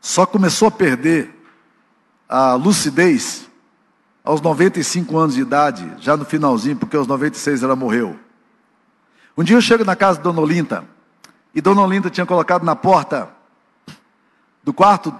Só 0.00 0.24
começou 0.24 0.68
a 0.68 0.70
perder 0.70 1.34
a 2.28 2.54
lucidez 2.54 3.48
aos 4.24 4.40
95 4.40 5.16
anos 5.16 5.34
de 5.34 5.40
idade, 5.40 5.90
já 5.98 6.16
no 6.16 6.24
finalzinho, 6.24 6.76
porque 6.76 6.96
aos 6.96 7.06
96 7.06 7.62
ela 7.62 7.74
morreu. 7.74 8.18
Um 9.36 9.42
dia 9.42 9.56
eu 9.56 9.60
chego 9.60 9.84
na 9.84 9.96
casa 9.96 10.18
de 10.18 10.24
Dona 10.24 10.40
Olinta, 10.40 10.84
e 11.54 11.60
Dona 11.60 11.80
Olinda 11.80 12.10
tinha 12.10 12.26
colocado 12.26 12.64
na 12.64 12.76
porta 12.76 13.30
do 14.62 14.72
quarto, 14.72 15.14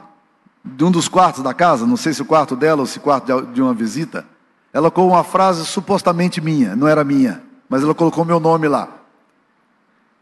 de 0.62 0.84
um 0.84 0.90
dos 0.90 1.08
quartos 1.08 1.42
da 1.42 1.54
casa, 1.54 1.86
não 1.86 1.96
sei 1.96 2.12
se 2.12 2.20
o 2.20 2.24
quarto 2.26 2.54
dela 2.54 2.82
ou 2.82 2.86
se 2.86 2.98
o 2.98 3.00
quarto 3.00 3.46
de 3.46 3.62
uma 3.62 3.72
visita, 3.72 4.26
ela 4.72 4.90
colocou 4.90 5.16
uma 5.16 5.24
frase 5.24 5.64
supostamente 5.64 6.40
minha, 6.40 6.76
não 6.76 6.86
era 6.86 7.02
minha, 7.02 7.42
mas 7.68 7.82
ela 7.82 7.94
colocou 7.94 8.24
meu 8.24 8.38
nome 8.38 8.68
lá. 8.68 8.88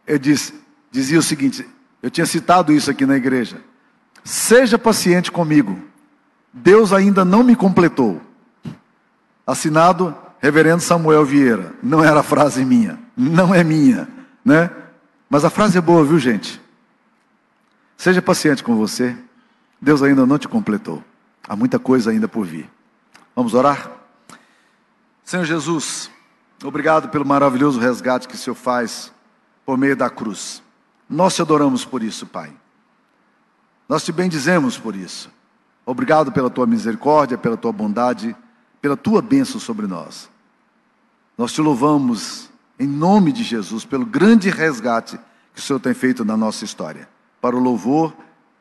Eu 0.07 0.19
disse, 0.19 0.55
dizia 0.97 1.19
o 1.19 1.23
seguinte: 1.23 1.69
eu 2.03 2.11
tinha 2.11 2.27
citado 2.27 2.73
isso 2.73 2.91
aqui 2.91 3.05
na 3.05 3.17
igreja. 3.17 3.61
Seja 4.25 4.79
paciente 4.79 5.31
comigo, 5.31 5.79
Deus 6.53 6.93
ainda 6.93 7.25
não 7.25 7.43
me 7.43 7.55
completou. 7.55 8.21
Assinado 9.47 10.17
Reverendo 10.41 10.83
Samuel 10.83 11.25
Vieira. 11.25 11.75
Não 11.83 12.03
era 12.03 12.23
frase 12.23 12.65
minha, 12.65 12.99
não 13.17 13.55
é 13.55 13.63
minha, 13.63 14.09
né? 14.45 14.71
Mas 15.29 15.45
a 15.45 15.51
frase 15.51 15.77
é 15.77 15.81
boa, 15.81 16.05
viu, 16.05 16.19
gente? 16.19 16.61
Seja 17.97 18.23
paciente 18.23 18.63
com 18.63 18.77
você. 18.77 19.17
Deus 19.81 20.03
ainda 20.03 20.25
não 20.25 20.39
te 20.39 20.49
completou. 20.49 21.03
Há 21.47 21.55
muita 21.55 21.79
coisa 21.79 22.11
ainda 22.11 22.27
por 22.27 22.47
vir. 22.47 22.69
Vamos 23.35 23.55
orar? 23.55 23.91
Senhor 25.25 25.45
Jesus, 25.45 26.11
obrigado 26.65 27.09
pelo 27.09 27.25
maravilhoso 27.25 27.81
resgate 27.81 28.29
que 28.29 28.35
o 28.35 28.39
Senhor 28.39 28.55
faz 28.55 29.13
por 29.65 29.77
meio 29.77 29.97
da 29.97 30.09
cruz. 30.09 30.63
Nós 31.09 31.35
te 31.35 31.42
adoramos 31.42 31.85
por 31.85 32.03
isso, 32.03 32.27
Pai. 32.27 32.53
Nós 33.88 34.05
te 34.05 34.12
bendizemos 34.12 34.79
por 34.79 34.97
isso. 34.97 35.31
Obrigado 35.85 36.33
pela 36.33 36.51
tua 36.51 36.66
misericórdia, 36.66 37.38
pela 37.38 37.57
tua 37.57 37.73
bondade, 37.73 38.35
pela 38.81 38.97
tua 38.97 39.23
bênção 39.23 39.61
sobre 39.61 39.87
nós. 39.87 40.29
Nós 41.38 41.53
te 41.53 41.61
louvamos 41.61 42.51
em 42.79 42.87
nome 42.87 43.33
de 43.33 43.42
Jesus, 43.42 43.85
pelo 43.85 44.05
grande 44.05 44.51
resgate 44.51 45.19
que 45.55 45.61
o 45.61 45.62
Senhor 45.62 45.79
tem 45.81 45.95
feito 45.95 46.25
na 46.25 46.37
nossa 46.37 46.64
história, 46.64 47.09
para 47.40 47.57
o 47.57 47.61
louvor 47.61 48.14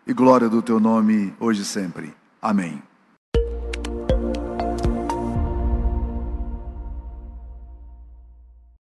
e 0.06 0.14
glória 0.14 0.48
do 0.48 0.62
teu 0.62 0.80
nome 0.80 1.34
hoje 1.40 1.64
e 1.64 1.66
sempre. 1.66 2.14
Amém. 2.42 2.82